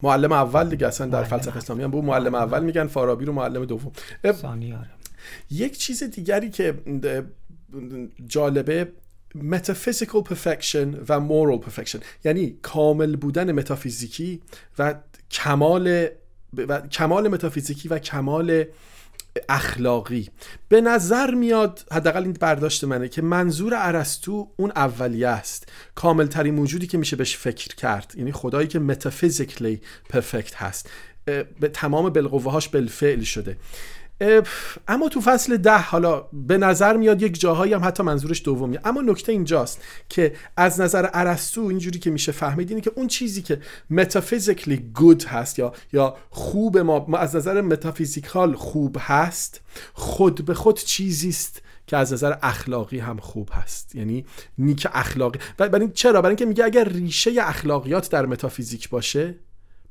[0.02, 2.04] معلم اول دیگه اصلا در فلسفه اسلامی هم بود.
[2.04, 3.92] معلم اول میگن فارابی رو معلم دوم.
[4.24, 4.90] آره.
[5.50, 6.74] یک چیز دیگری که
[8.26, 8.92] جالبه
[9.34, 11.98] metaphysical perfection و moral perfection.
[12.24, 14.40] یعنی کامل بودن متافیزیکی
[14.78, 14.94] و
[15.30, 16.08] کمال
[16.56, 18.64] و کمال متافیزیکی و کمال
[19.48, 20.28] اخلاقی.
[20.68, 25.72] به نظر میاد حداقل این برداشت منه که منظور ارسطو اون اولیه است.
[25.94, 28.12] کامل ترین موجودی که میشه بهش فکر کرد.
[28.16, 30.90] یعنی خدایی که متافیزیکلی پرفکت هست.
[31.60, 33.56] به تمام بالقوه هاش بالفعل شده.
[34.88, 38.80] اما تو فصل ده حالا به نظر میاد یک جاهایی هم حتی منظورش دومیه.
[38.84, 43.42] اما نکته اینجاست که از نظر ارسطو اینجوری که میشه فهمید اینه که اون چیزی
[43.42, 43.60] که
[43.90, 49.60] متافیزیکلی گود هست یا یا خوب ما, ما از نظر متافیزیکال خوب هست
[49.92, 53.94] خود به خود چیزی است که از نظر اخلاقی هم خوب هست.
[53.94, 54.26] یعنی
[54.58, 55.38] نیک اخلاقی.
[55.58, 59.34] برای چرا؟ برای اینکه میگه اگر ریشه اخلاقیات در متافیزیک باشه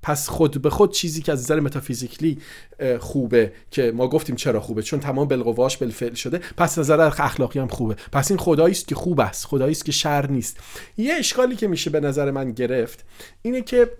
[0.01, 2.37] پس خود به خود چیزی که از نظر متافیزیکلی
[2.99, 7.67] خوبه که ما گفتیم چرا خوبه چون تمام بالقواش بالفعل شده پس نظر اخلاقی هم
[7.67, 7.95] خوبه.
[8.11, 10.57] پس این خدایی است که خوب است خدایی است که شر نیست.
[10.97, 13.05] یه اشکالی که میشه به نظر من گرفت
[13.41, 13.91] اینه که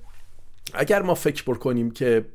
[0.74, 2.26] اگر ما فکر بکنیم که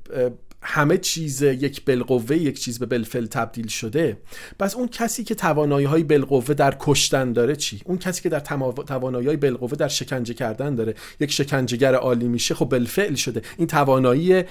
[0.62, 4.16] همه چیز یک بالقوه یک چیز به بالفعل تبدیل شده.
[4.58, 8.40] پس اون کسی که توانایی های بالقوه در کشتن داره چی؟ اون کسی که در
[8.86, 10.94] توانایی های بالقوه در شکنجه کردن داره.
[11.20, 13.42] یک شکنجهگر عالی میشه خب بالفعل شده.
[13.56, 14.44] این توانایی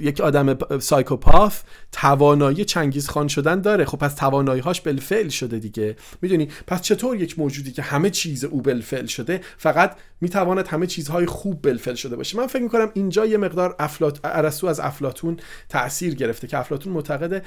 [0.00, 1.60] یک آدم سایکوپاث
[1.92, 3.84] توانایی چنگیز خان شدن داره.
[3.84, 5.96] خب پس توانایی هاش بالفعل شده دیگه.
[6.22, 11.26] می‌دونی؟ پس چطور یک موجودی که همه چیز او بالفعل شده فقط می‌تواند همه چیزهای
[11.26, 14.80] خوب بالفعل شده باشه؟ من فکر می‌کنم اینجا یه مقدار افلات ارسطو از
[15.22, 17.42] افلاتون تاثیر گرفته که افلاتون معتقده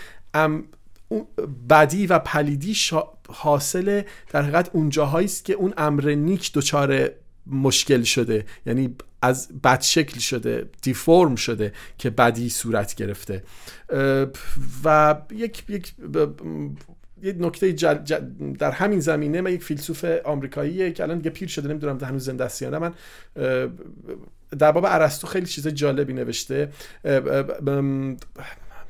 [1.70, 2.76] بدی و پلیدی
[3.30, 7.10] حاصل در حقیقت اون جاهایی است که اون امر نیک دچار
[7.48, 8.46] مشکل شده.
[8.66, 13.44] یعنی از بد شکل شده دیفورم شده که بدی صورت گرفته.
[14.84, 15.94] و یک یک
[17.22, 21.48] یه نکته جل- جل- در همین زمینه من یک فیلسوف آمریکاییه که الان دیگه پیر
[21.48, 22.80] شده نمی‌دونم هنوز زنده است یا نه.
[22.80, 22.94] من
[24.58, 26.70] در باب ارسطو خیلی چیز جالبی نوشته.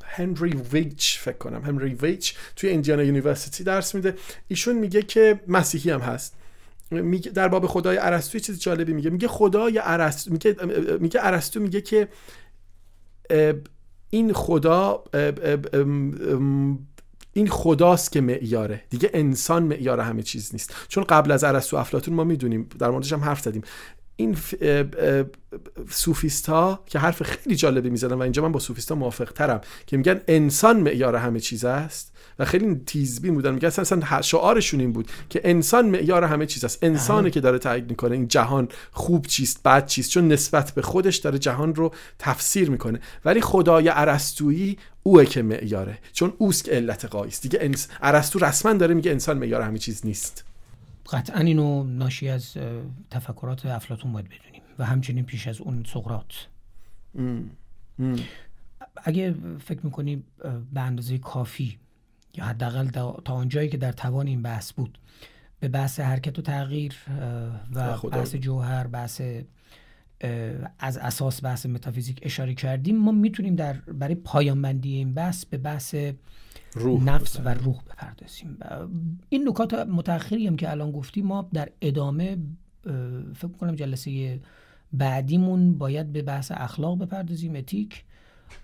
[0.03, 1.61] هنری ویچ فکر کنم.
[1.61, 4.15] هنری ویچ توی Indiana University درس میده.
[4.47, 6.35] ایشون میگه که مسیحی هم هست.
[6.91, 9.09] میگه در باب خدای ارسطو چیز جالبی میگه.
[9.09, 10.55] میگه خدای ارسطو میگه
[10.99, 12.07] میگه ارسطو میگه که
[14.09, 15.03] این خدا
[17.37, 18.81] این خداست که معیاره.
[18.89, 20.73] دیگه انسان معیار همه چیز نیست.
[20.87, 23.61] چون قبل از ارسطو افلاطون ما می‌دونیم در موردش هم حرف زدیم.
[24.15, 24.37] این
[25.89, 30.21] سوفیستا که حرف خیلی جالبی می‌زنن و اینجا من با سوفیستا موافق ترم که میگن
[30.27, 32.14] انسان معیار همه چیز است.
[32.39, 33.53] و خیلی تیزبین بودن.
[33.53, 36.83] میگن اصلا شعارشون این بود که انسان معیار همه چیز است.
[36.83, 38.15] انسانه که داره تعیین می‌کنه.
[38.15, 42.99] این جهان خوب چیست بد چیست؟ چون نسبت به خودش داره جهان رو تفسیر می‌کنه.
[43.25, 45.97] ولی خدای ارسطویی اوه که معیاره.
[46.13, 47.41] چون اوست که علت قایی است.
[47.41, 47.87] دیگه انس...
[48.01, 50.45] ارسطو رسما داره میگه انسان معیار همه چیز نیست.
[51.11, 52.53] قطعا اینو ناشی از
[53.11, 56.33] تفکرات افلاتون باید بدونیم و همچنین پیش از اون سقراط.
[59.03, 60.23] اگه فکر می‌کنی
[60.73, 61.77] به اندازه کافی
[62.37, 64.97] یا حداقل تا- آنجایی که در توان این بحث بود.
[65.59, 66.95] به بحث حرکت و تغییر
[67.73, 67.97] و.
[68.09, 69.21] بحث جوهر بحث
[70.79, 75.57] از اساس بحث متافیزیک اشاره کردیم ما می‌تونیم در برای پایان بندی این بحث به
[75.57, 75.95] بحث
[76.73, 78.57] روح نفس و روح بپردازیم.
[79.29, 82.37] این نکات متأخری هم که الان گفتیم ما در ادامه
[83.35, 84.39] فکر کنم جلسه
[84.93, 88.03] بعدیمون باید به بحث اخلاق بپردازیم اتیک.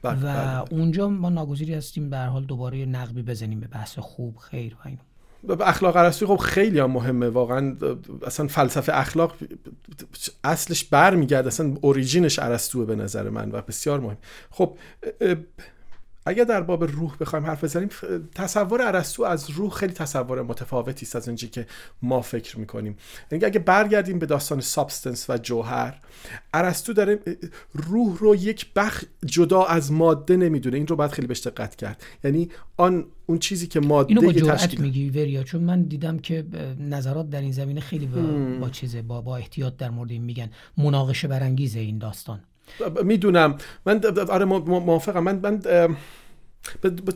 [0.03, 0.73] و بله.
[0.73, 4.87] اونجا ما ناگزیری هستیم به هر حال دوباره نقبی بزنیم به بحث خوب خیر و
[4.87, 4.97] این
[5.61, 7.29] اخلاق ارسطویی خب خیلی هم مهمه.
[7.29, 7.75] واقعا
[8.25, 9.35] اصلا فلسفه اخلاق
[10.43, 14.17] اصلش برمیگرده اصلا اوریجینش ارسطوه به نظر من و بسیار مهم.
[14.51, 14.77] خب
[16.25, 17.89] اگر در باب روح بخوایم حرف بزنیم
[18.35, 21.67] تصور ارسطو از روح خیلی تصور متفاوتی است از اونجایی که
[22.01, 22.97] ما فکر می‌کنیم.
[23.31, 25.99] یعنی اگه برگردیم به داستان سابستنس و جوهر
[26.53, 27.19] ارسطو داره
[27.73, 30.77] روح رو یک بخ جدا از ماده نمی‌دونه.
[30.77, 32.03] این رو باید خیلی بهش دقت کرد.
[32.23, 36.45] یعنی آن اون چیزی که ماده اینو با جرأت میگی وریا چون من دیدم که
[36.79, 38.21] نظرات در این زمینه خیلی با,
[38.59, 40.49] با چیزه با, با احتیاط در مورد این میگن.
[40.77, 42.39] مناقشه برانگیزه این داستان.
[43.03, 43.57] می‌دونم.
[43.85, 45.23] من آره موافقم.
[45.23, 45.57] من من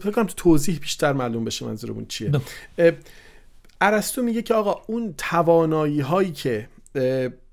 [0.06, 2.32] بکنم تو توضیح بیشتر معلوم بشه منظورمون چیه.
[3.82, 6.70] ارسطو میگه که آقا اون توانایی هایی که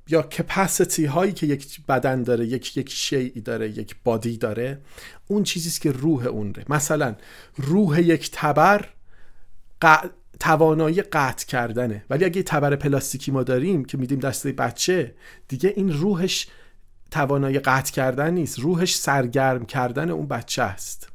[0.08, 4.78] یا کپاسیتی هایی که یک بدن داره یک یک شیعی داره یک بادی داره
[5.26, 7.14] اون چیزیست که روح اون ره مثلا
[7.56, 8.88] روح یک تبر
[10.40, 12.04] توانایی قطع کردنه.
[12.10, 15.14] ولی اگه تبر پلاستیکی ما داریم که میدیم دسته بچه
[15.48, 16.46] دیگه این روحش
[17.12, 18.60] توانایی قطع کردن نیست.
[18.60, 21.08] روحش سرگرم کردن اون بچه است.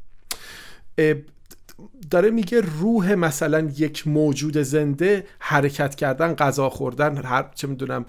[2.12, 8.06] داره میگه روح مثلا یک موجود زنده حرکت کردن غذا خوردن هر چه می‌دونم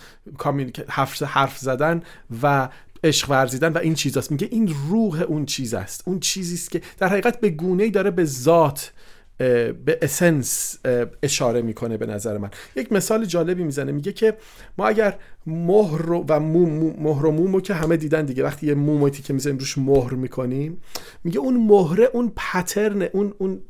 [0.89, 2.03] حرف, حرف زدن
[2.43, 2.69] و
[3.05, 4.31] عشق ورزیدن و این چیزاست.
[4.31, 6.03] میگه این روح اون چیز است.
[6.07, 8.93] اون چیزی است که در حقیقت به گونه داره به ذات
[9.39, 10.79] به اسنس
[11.23, 12.51] اشاره می‌کنه به نظر من.
[12.77, 13.93] یک مثال جالبی می‌زنه.
[13.93, 14.37] میگه که
[14.79, 15.17] ما اگر
[15.49, 18.45] مهر و موم مهر و مومو که همه دیدن دیگه.
[18.45, 20.81] وقتی یه موموتی که می‌زنیم روش مهر می‌کنیم.
[21.25, 23.61] میگه اون مهره اون پترن اون اون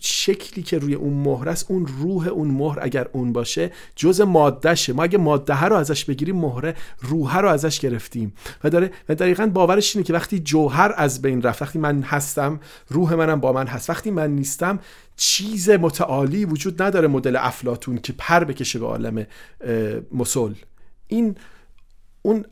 [0.00, 4.92] شکلی که روی اون مهر است اون روح اون مهر اگر اون باشه جز مادهشه.
[4.92, 8.32] ما اگه ماده رو ازش بگیریم مهره روح رو ازش گرفتیم.
[8.64, 12.60] و داره و دقیقا باورش اینه که وقتی جوهر از بین رفت وقتی من هستم
[12.88, 13.90] روح منم با من هست.
[13.90, 14.78] وقتی من نیستم
[15.16, 19.26] چیز متعالی وجود نداره مدل افلاتون که پر بکشه به عالم
[20.12, 20.52] مسل.
[21.08, 21.36] این
[22.22, 22.44] اون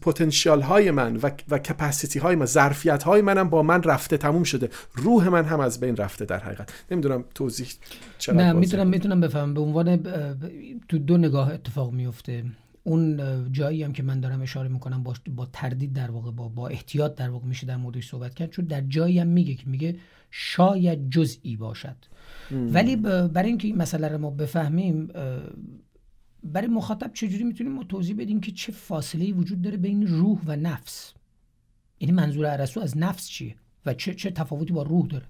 [0.00, 4.42] پتانسیال های من و, و کپاسیتی های من ظرفیت های منم با من رفته تموم
[4.42, 4.70] شده.
[4.94, 6.72] روح من هم از بین رفته در حقیقت.
[6.90, 7.68] نمی‌دونم توضیح
[8.18, 9.54] چرا نه می‌تونم می‌تونم بفهمم.
[9.54, 9.96] به عنوان
[10.88, 12.44] تو دو نگاه اتفاق میفته
[12.82, 13.20] اون
[13.52, 17.14] جایی هم که من دارم اشاره می‌کنم با, با تردید در واقع با, با احتیاط
[17.14, 19.96] در واقع میشه در موردش صحبت کرد چون در جایی هم میگه که میگه
[20.30, 21.96] شاید جزئی باشد.
[22.50, 25.08] ولی برای اینکه این مسئله رو ما بفهمیم
[26.44, 30.56] برای مخاطب چجوری می‌تونیم ما توضیح بدیم که چه فاصله وجود داره بین روح و
[30.56, 31.12] نفس؟
[32.00, 33.54] یعنی منظور ارسطو از نفس چیه
[33.86, 35.24] و چه چه تفاوتی با روح داره؟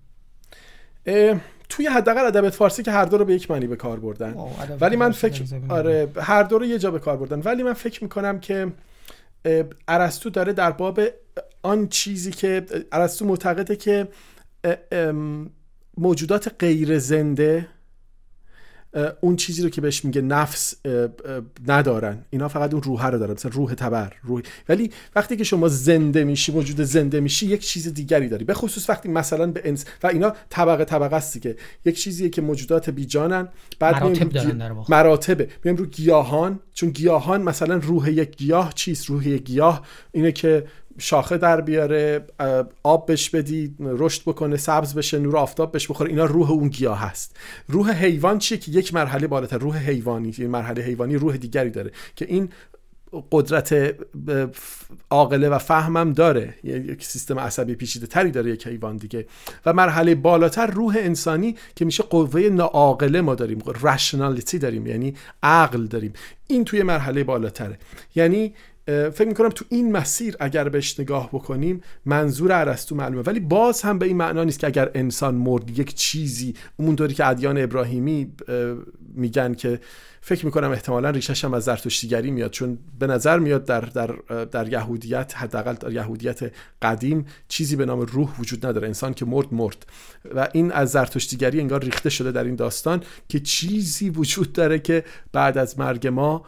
[1.69, 4.35] توی حداقل ادبیات فارسی که هر دو رو به یک معنی به کار بردن.
[4.81, 7.41] ولی من فکر آره هر دو رو یه جا به کار بردن.
[7.41, 8.73] ولی من فکر می‌کنم که
[9.89, 11.01] ارسطو داره در باب
[11.62, 14.09] آن چیزی که ارسطو معتقده که
[15.97, 17.69] موجودات غیر زنده
[19.20, 20.74] اون چیزی رو که بهش میگه نفس
[21.66, 22.18] ندارن.
[22.30, 24.42] اینا فقط اون روح رو دارن مثلا روح تبر روح.
[24.68, 28.45] ولی وقتی که شما زنده میشی موجود زنده میشی یک چیز دیگری داری.
[28.45, 32.42] به خصوص وقتی مثلا به انس و اینا طبقه طبقه است که یک چیزیه که
[32.42, 34.97] موجودات بیجانن بعد مراتب دارن در واقع.
[34.97, 35.49] مراتبه.
[35.64, 39.82] میایم رو گیاهان چون گیاهان مثلا روح یک گیاه چیست؟ روح یک گیاه
[40.12, 40.66] اینه که
[40.99, 42.26] شاخه در بیاره
[42.82, 46.99] آب بش بدی رشد بکنه سبز بشه نور آفتاب بهش بخوره اینا روح اون گیاه
[46.99, 47.36] هست.
[47.68, 51.90] روح حیوان چیه که یک مرحله بالاتر روح حیوانی این مرحله حیوانی روح دیگری داره
[52.16, 52.49] که این
[53.32, 53.95] قدرت
[55.11, 56.55] عاقله و فهمم داره.
[56.64, 59.26] یک سیستم عصبی پیچیده تری داره یک حیوان دیگه.
[59.66, 65.86] و مرحله بالاتر روح انسانی که میشه قوه ناعاقله ما داریم رشنالیتی داریم یعنی عقل
[65.86, 66.12] داریم.
[66.47, 67.78] این توی مرحله بالاتره.
[68.14, 68.55] یعنی
[68.87, 73.22] فکر می‌کنم تو این مسیر اگر بهش نگاه بکنیم منظور ارسطو معلومه.
[73.22, 77.26] ولی باز هم به این معنا نیست که اگر انسان مرد یک چیزی اونطوری که
[77.26, 78.32] ادیان ابراهیمی
[79.14, 79.80] میگن که
[80.20, 82.51] فکر می‌کنم احتمالا ریشش هم از زرتشتیگری میاد.
[82.51, 84.07] چون به نظر میاد در در
[84.45, 88.87] در یهودیت حداقل در یهودیت قدیم چیزی به نام روح وجود نداره.
[88.87, 89.87] انسان که مرد مرد.
[90.35, 95.05] و این از زرتشتیگری انگار ریخته شده در این داستان که چیزی وجود داره که
[95.32, 96.45] بعد از مرگ ما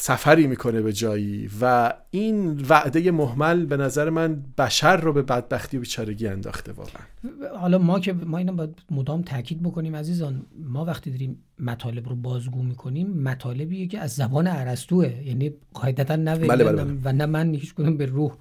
[0.00, 5.76] سفری می‌کنه به جایی و این وعده محمل به نظر من بشر رو به بدبختی
[5.76, 7.02] و بیچارگی انداخته واقعا
[7.58, 12.16] حالا ما که ما اینو باید مدام تاکید بکنیم عزیزان ما وقتی داریم مطالب رو
[12.16, 16.98] بازگو می‌کنیم مطالبیه که از زبان ارسطوه یعنی قاعدتا نه بله بله بله.
[17.04, 18.36] و نه من هیچ کدوم به روح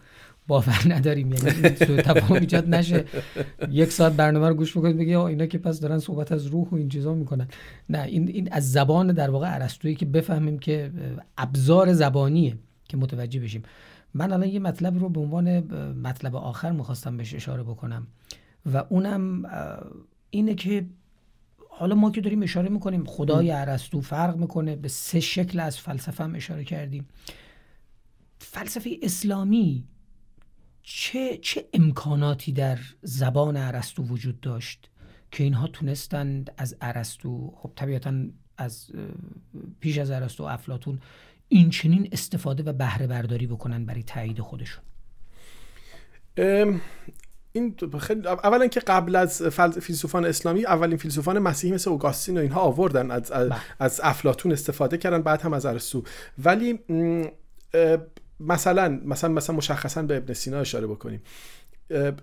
[0.50, 1.34] باور نداریم.
[1.34, 1.70] یعنی
[2.10, 3.06] تفاهم ایجاد نشه.
[3.70, 6.76] یک ساعت برنامه رو گوش بکنید بگی اینا که پس دارن صحبت از روح و
[6.76, 7.48] این چیزا می‌کنن.
[7.90, 10.92] نه این این از زبان در واقع ارسطویی که بفهمیم که
[11.38, 12.58] ابزار زبانیه
[12.90, 13.64] که متوجه بشیم.
[14.14, 15.60] من الان یه مطلب رو به عنوان
[15.94, 18.08] مطلب آخر می‌خواستم بهش اشاره بکنم.
[18.74, 19.44] و اونم
[20.30, 20.86] اینه که
[21.70, 26.24] حالا ما که داریم اشاره می‌کنیم خدای ارسطو فرق می‌کنه به سه شکل از فلسفه
[26.24, 27.08] هم اشاره کردیم.
[28.40, 29.84] فلسفه اسلامی
[30.92, 34.90] چه, چه امکاناتی در زبان ارسطو وجود داشت
[35.32, 38.14] که اینها تونستند از ارسطو خب طبیعتا
[38.58, 38.92] از
[39.80, 41.00] پیش از ارسطو و افلاتون
[41.48, 44.84] این چنین استفاده و بهره برداری بکنن برای تایید خودشون
[47.52, 49.44] این خیلی اولا که قبل از
[49.82, 53.60] فیلسوفان اسلامی اولین فیلسوفان مسیحی مثل اوگاستین و اینها آوردن از, از, بله.
[53.80, 56.04] از افلاتون استفاده کردن بعد هم از ارسطو
[56.44, 56.80] ولی
[58.40, 61.22] مثلا مثلا مثلا مشخصا به ابن سینا اشاره بکنیم.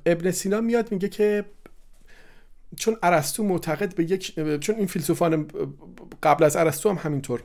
[0.07, 1.45] ابن سینا میاد میگه که
[2.77, 5.49] چون ارسطو معتقد به یک چون این فیلسوفان
[6.23, 7.43] قبل از ارسطو هم همینطور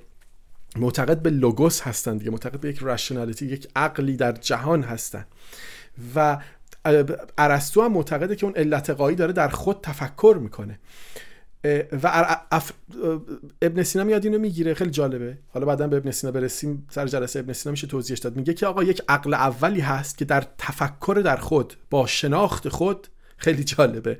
[0.75, 5.27] معتقد به لوگوس هستند دیگه معتقد به یک رشنالیتی یک عقلی در جهان هستند.
[6.15, 6.37] و
[7.37, 10.79] ارسطو هم معتقده که اون علت قایی داره در خود تفکر می‌کنه.
[12.03, 12.61] و
[13.61, 14.73] ابن سینا میاد اینو می‌گیره.
[14.73, 15.37] خیلی جالبه.
[15.47, 16.87] حالا بعدا به ابن سینا برسیم.
[16.89, 18.35] سر جلسه ابن سینا میشه توضیحش داد.
[18.35, 23.07] میگه که آقا یک عقل اولی هست که در تفکر در خود با شناخت خود
[23.37, 24.17] خیلی جالبه.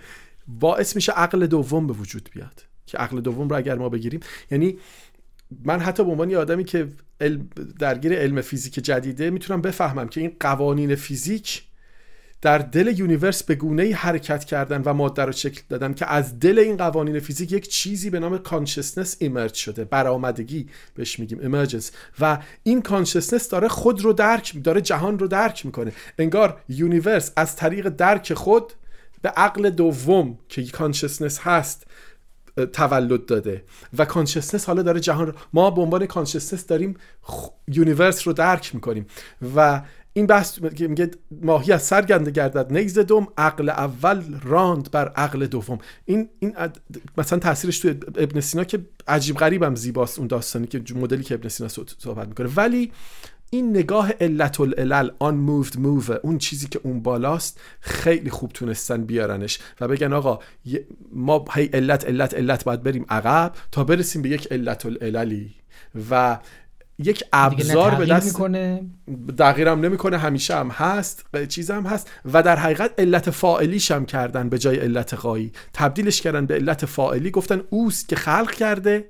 [0.48, 2.64] باعث میشه عقل دوم به وجود بیاد.
[2.86, 4.20] که عقل دوم رو اگر ما بگیریم
[4.52, 4.78] یعنی
[5.66, 6.88] من حتی به عنوان یه آدمی که
[7.80, 11.64] درگیر علم فیزیک جدیده می‌تونم بفهمم که این قوانین فیزیک
[12.42, 16.40] در دل universe به گونه ای حرکت کردن و ماده رو شکل دادن که از
[16.40, 21.92] دل این قوانین فیزیک یک چیزی به نام consciousness emerge شده برآمدگی بهش میگیم emergence
[22.20, 25.92] و این consciousness داره خود رو درک داره جهان رو درک می‌کنه.
[26.20, 28.74] انگار universe از طریق درک خود
[29.22, 31.86] به عقل دوم که consciousness هست
[32.74, 33.64] تولد داده.
[33.98, 36.96] و consciousness حالا داره جهان رو ما به عنوان consciousness داریم
[37.68, 39.06] universe رو درک می‌کنیم.
[39.56, 39.82] و
[40.14, 45.08] این بحث میگه ماهی از سر گنده گردد نی ز دم عقل اول راند بر
[45.08, 45.80] عقل دوم.
[46.06, 46.56] این این
[47.18, 51.50] مثلا تاثیرش توی ابن سینا که عجیب غریبم زیباست اون داستانی که مدلی که ابن
[51.50, 52.50] سینا صحبت می‌کنه.
[52.56, 52.92] ولی
[53.54, 59.06] این نگاه علت العلل آن موفد موو اون چیزی که اون بالاست خیلی خوب تونستن
[59.06, 60.40] بیارنش و بگن آقا
[61.14, 65.54] ما هی علت علت علت باید بریم عقب تا برسیم به یک علت العللی
[66.10, 66.40] و
[67.04, 68.82] یک ابزار به دست می‌کنه.
[69.38, 74.50] تغییرم نمی‌کنه همیشه هم هست چیز هم هست و در حقیقت علت فاعلیش هم کردن
[74.50, 79.06] به جای علت قایی تبدیلش کردن به علت فاعلی گفتن اوست که خلق کرده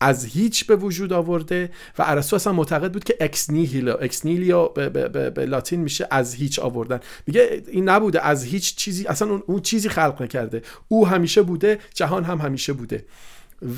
[0.00, 4.68] از هیچ به وجود آورده و ارسطو اصلا معتقد بود که ex nihilo ex nihilo
[4.68, 7.00] به, به, به, لاتین میشه از هیچ آوردن.
[7.26, 10.62] میگه این نبوده از هیچ چیزی اصلا اون, اون چیزی خلق نکرده.
[10.88, 13.04] او همیشه بوده جهان هم همیشه بوده.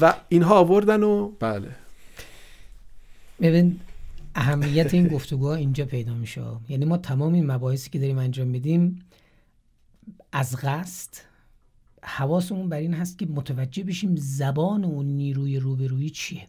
[0.00, 1.68] و اینها آوردن و بله.
[3.40, 3.80] ببین
[4.34, 6.42] اهمیت این گفتگوها اینجا پیدا میشه.
[6.68, 8.98] یعنی ما تمام این مباحثی که داریم انجام میدیم
[10.32, 11.10] از قصد
[12.02, 16.48] حواسمون بر این هست که متوجه بشیم زبان و نیروی روبرویی چیه.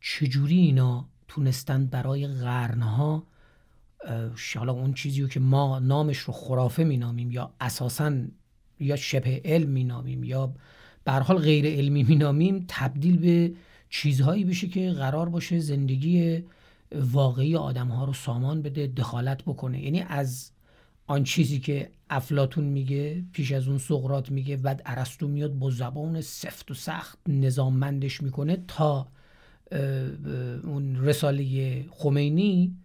[0.00, 3.26] چجوری اینا تونستند برای قرنها
[4.56, 8.14] حالا اون چیزی که ما نامش رو خرافه مینامیم یا اساسا
[8.80, 10.54] یا شبه علم مینامیم یا
[11.04, 13.52] به حال غیر علمی مینامیم تبدیل به
[13.94, 16.42] چیزهایی بشه که قرار باشه زندگی
[16.94, 19.84] واقعی آدم ها رو سامان بده دخالت بکنه.
[19.84, 20.50] یعنی از
[21.06, 26.20] آن چیزی که افلاتون میگه پیش از اون سقرات میگه بعد ارسطو میاد با زبان
[26.20, 29.08] سفت و سخت نظاممندش می‌کنه تا
[30.64, 32.76] اون رساله خمینی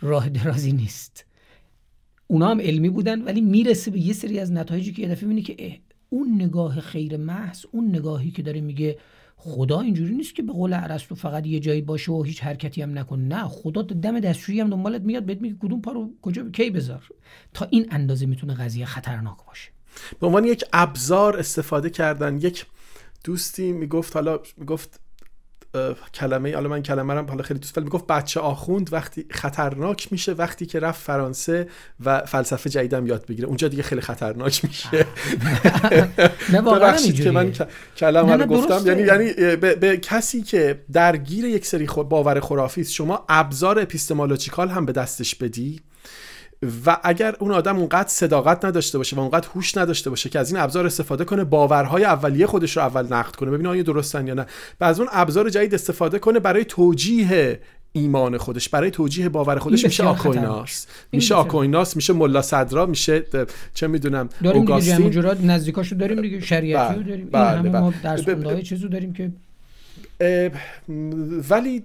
[0.00, 1.24] راه درازی نیست.
[2.26, 5.78] اونا هم علمی بودن ولی می‌رسه به یه سری از نتایجی که یه دفعه که
[6.10, 8.98] اون نگاه خیر محض اون نگاهی که داره میگه
[9.44, 12.98] خدا اینجوری نیست که به قول ارسطو فقط یه جایی باشه و هیچ حرکتی هم
[12.98, 13.22] نکنه.
[13.24, 17.08] نه خدا دم دستشویی هم دنبالت میاد بهت میگه کدوم پا رو کجا کی بذار.
[17.54, 19.70] تا این اندازه می‌تونه قضیه خطرناک باشه.
[20.20, 22.66] به عنوان یک ابزار استفاده کردن یک
[23.24, 25.00] دوستی می‌گفت حالا می‌گفت
[26.14, 30.32] کلمه حالا من کلمه رو حالا خیلی دوست ولی می‌گفت بچه آخوند وقتی خطرناک میشه
[30.32, 31.68] وقتی که رفت فرانسه
[32.04, 33.48] و فلسفه جدیدم یاد بگیره.
[33.48, 34.88] اونجا دیگه خیلی خطرناک میشه.
[36.52, 37.52] نه که من
[37.96, 38.86] کلمه رو گفتم.
[38.86, 44.68] یعنی یعنی به, به, کسی که درگیر یک سری باور خرافی است شما ابزار اپیستمولوژیکال
[44.68, 45.80] هم به دستش بدی؟
[46.86, 50.52] و اگر اون آدم اونقدر صداقت نداشته باشه و اونقدر هوش نداشته باشه که از
[50.52, 53.50] این ابزار استفاده کنه باورهای اولیه خودش رو اول نقد کنه.
[53.50, 54.46] ببینه آیا درستن یا نه.
[54.80, 57.60] و از اون ابزار جدید استفاده کنه برای توجیه
[57.92, 59.84] ایمان خودش برای توجیه باور خودش.
[59.84, 60.86] میشه آکویناس.
[61.12, 63.24] میشه آکویناس میشه ملا صدرا میشه
[63.74, 67.28] چه می‌دونم داریم دیگه نزدیکاشو داریم دیگه شریعتی رو داریم.
[67.32, 69.30] بله این همه ما درس داریم که
[71.50, 71.82] ولی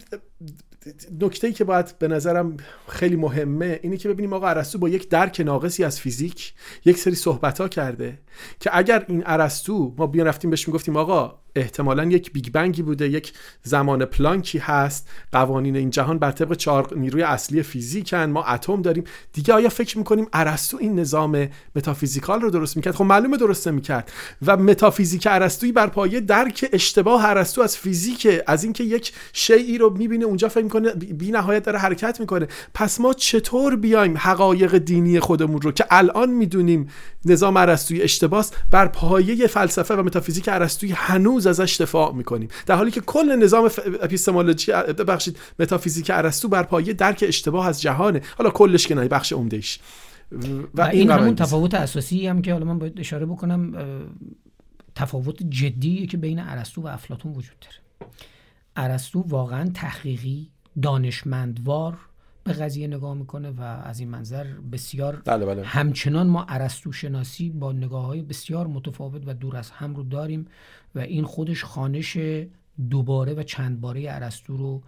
[1.22, 2.58] نکته ای که باید به نظرم
[2.88, 6.54] خیلی مهمه اینه که ببینیم آقا ارسطو با یک درک ناقصی از فیزیک
[6.86, 8.20] یک سری صحبت ها کرده
[8.60, 13.10] که اگر این ارسطو ما بیان رفتیم بهش می‌گفتیم آقا احتمالا یک بیگ بنگی بوده
[13.10, 13.34] یک
[13.64, 15.10] زمان پلانکی هست.
[15.32, 18.26] قوانین این جهان بر طبق چهار نیروی اصلی فیزیکن.
[18.26, 19.04] ما اتم داریم.
[19.34, 24.12] دیگه آیا فکر می‌کنیم ارسطو این نظام metaphysical رو درست می‌کرد؟ خب معلومه درست می‌کرد.
[24.46, 29.98] و متافیزیک ارسطویی بر پایه درک اشتباه ارسطو از فیزیک از اینکه یک شیئی رو
[29.98, 32.48] می‌بینه اونجا فکر می‌کنه بی نهایت داره حرکت می‌کنه.
[32.74, 36.90] پس ما چطور بیایم حقایق دینی خودمون رو که الان می‌دونیم
[37.26, 42.50] نظام ارسطویی اشتباس بر پایه فلسفه و متافیزیک ارسطویی هنوز ازش دفاع می‌کنیم.
[42.66, 43.70] در حالی که کل نظام
[44.02, 48.22] اپیستمولوژی ببخشید متافیزیک ارسطو بر پایه درک اشتباه از جهانه.
[48.38, 49.80] حالا کلش که نه بخش عمدهش
[50.74, 53.76] و, این, همون تفاوت اساسی هم که حالا من باید اشاره بکنم
[54.96, 58.12] تفاوت جدی که بین ارسطو و افلاطون وجود داره.
[58.76, 60.50] ارسطو واقعا تحقیقی
[60.82, 61.98] دانشمندوار
[62.48, 65.64] به قضیه نگاه می‌کنه و از این منظر بسیار بله بله.
[65.64, 70.46] همچنان ما ارسطو شناسی با نگاه های بسیار متفاوت و دور از هم رو داریم
[70.96, 72.18] و این خودش خانش
[72.90, 74.84] دوباره و چند باره ارسطو رو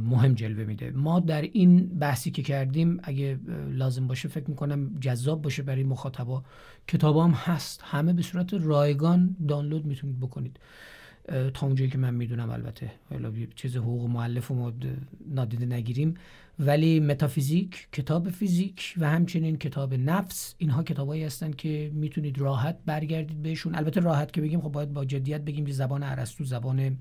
[0.00, 0.90] مهم جلوه میده.
[0.90, 3.38] ما در این بحثی که کردیم اگه
[3.70, 6.42] لازم باشه فکر می‌کنم جذاب باشه برای مخاطبا
[6.88, 7.80] کتاب هم هست.
[7.84, 10.58] همه به صورت رایگان دانلود می‌تونید بکنید.
[11.54, 12.90] تا اونجایی که من می‌دونم البته.
[13.10, 14.72] حالا چیز حقوق معلف و
[15.28, 16.14] نادیده نگیریم.
[16.58, 23.42] ولی متافیزیک کتاب فیزیک و همچنین کتاب نفس اینها کتابایی هستن که می‌تونید راحت برگردید
[23.42, 23.74] بهشون.
[23.74, 26.98] البته راحت که بگیم خب باید با جدیت بگیم که زبان ارسطو زبان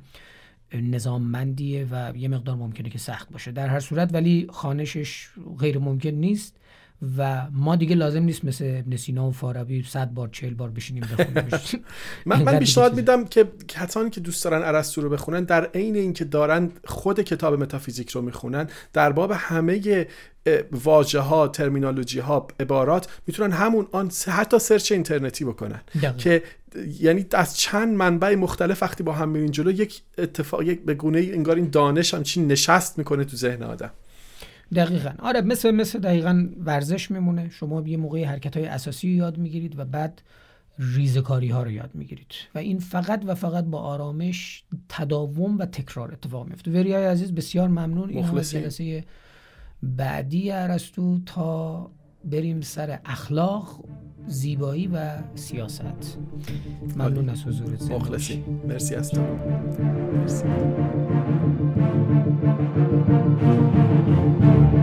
[0.74, 3.52] نظاممندیه و یه مقدار ممکنه که سخت باشه.
[3.52, 5.28] در هر صورت ولی خانشش
[5.60, 6.61] غیر ممکن نیست.
[7.18, 11.04] و ما دیگه لازم نیست مثل ابن سینا و فارابی صد بار چهل بار بشینیم
[11.04, 11.50] بخونیم
[12.26, 16.26] من من پیشنهاد میدم که کسانی که دوست دارن ارسطو رو بخونن در عین اینکه
[16.26, 20.08] دارن خود کتاب متافیزیک رو می‌خونن در باب همه
[20.72, 25.82] واژه ها ترمینولوژی ها عبارات می‌تونن همون آن حتی سرچ اینترنتی بکنن.
[26.18, 26.44] که
[27.00, 31.20] یعنی از چند منبع مختلف وقتی با هم میرین جلو یک اتفاق یک به گونه
[31.20, 33.92] انگار این دانش هم چی نشست می‌کنه تو ذهن آدم.
[34.76, 35.12] دقیقا.
[35.20, 37.50] آره مثل مثل دقیقا ورزش میمونه.
[37.50, 40.22] شما یه موقعی حرکت های اساسی یاد می‌گیرید و بعد
[40.80, 42.28] ریزکاری ها رو یاد می‌گیرید.
[42.56, 47.68] و این فقط و فقط با آرامش تداوم و تکرار اتفاق میفته وریای عزیز بسیار
[47.68, 48.10] ممنون.
[48.10, 49.04] این جلسه
[49.84, 51.92] بعدی ارسطو تا
[52.26, 53.86] بریم سر اخلاق
[54.28, 56.18] زیبایی و سیاست.
[56.96, 57.92] ممنون از حضورت.
[57.92, 59.22] مخلصی مرسی از تو.
[60.14, 60.44] مرسی.
[62.54, 62.76] Thank
[64.76, 64.81] you.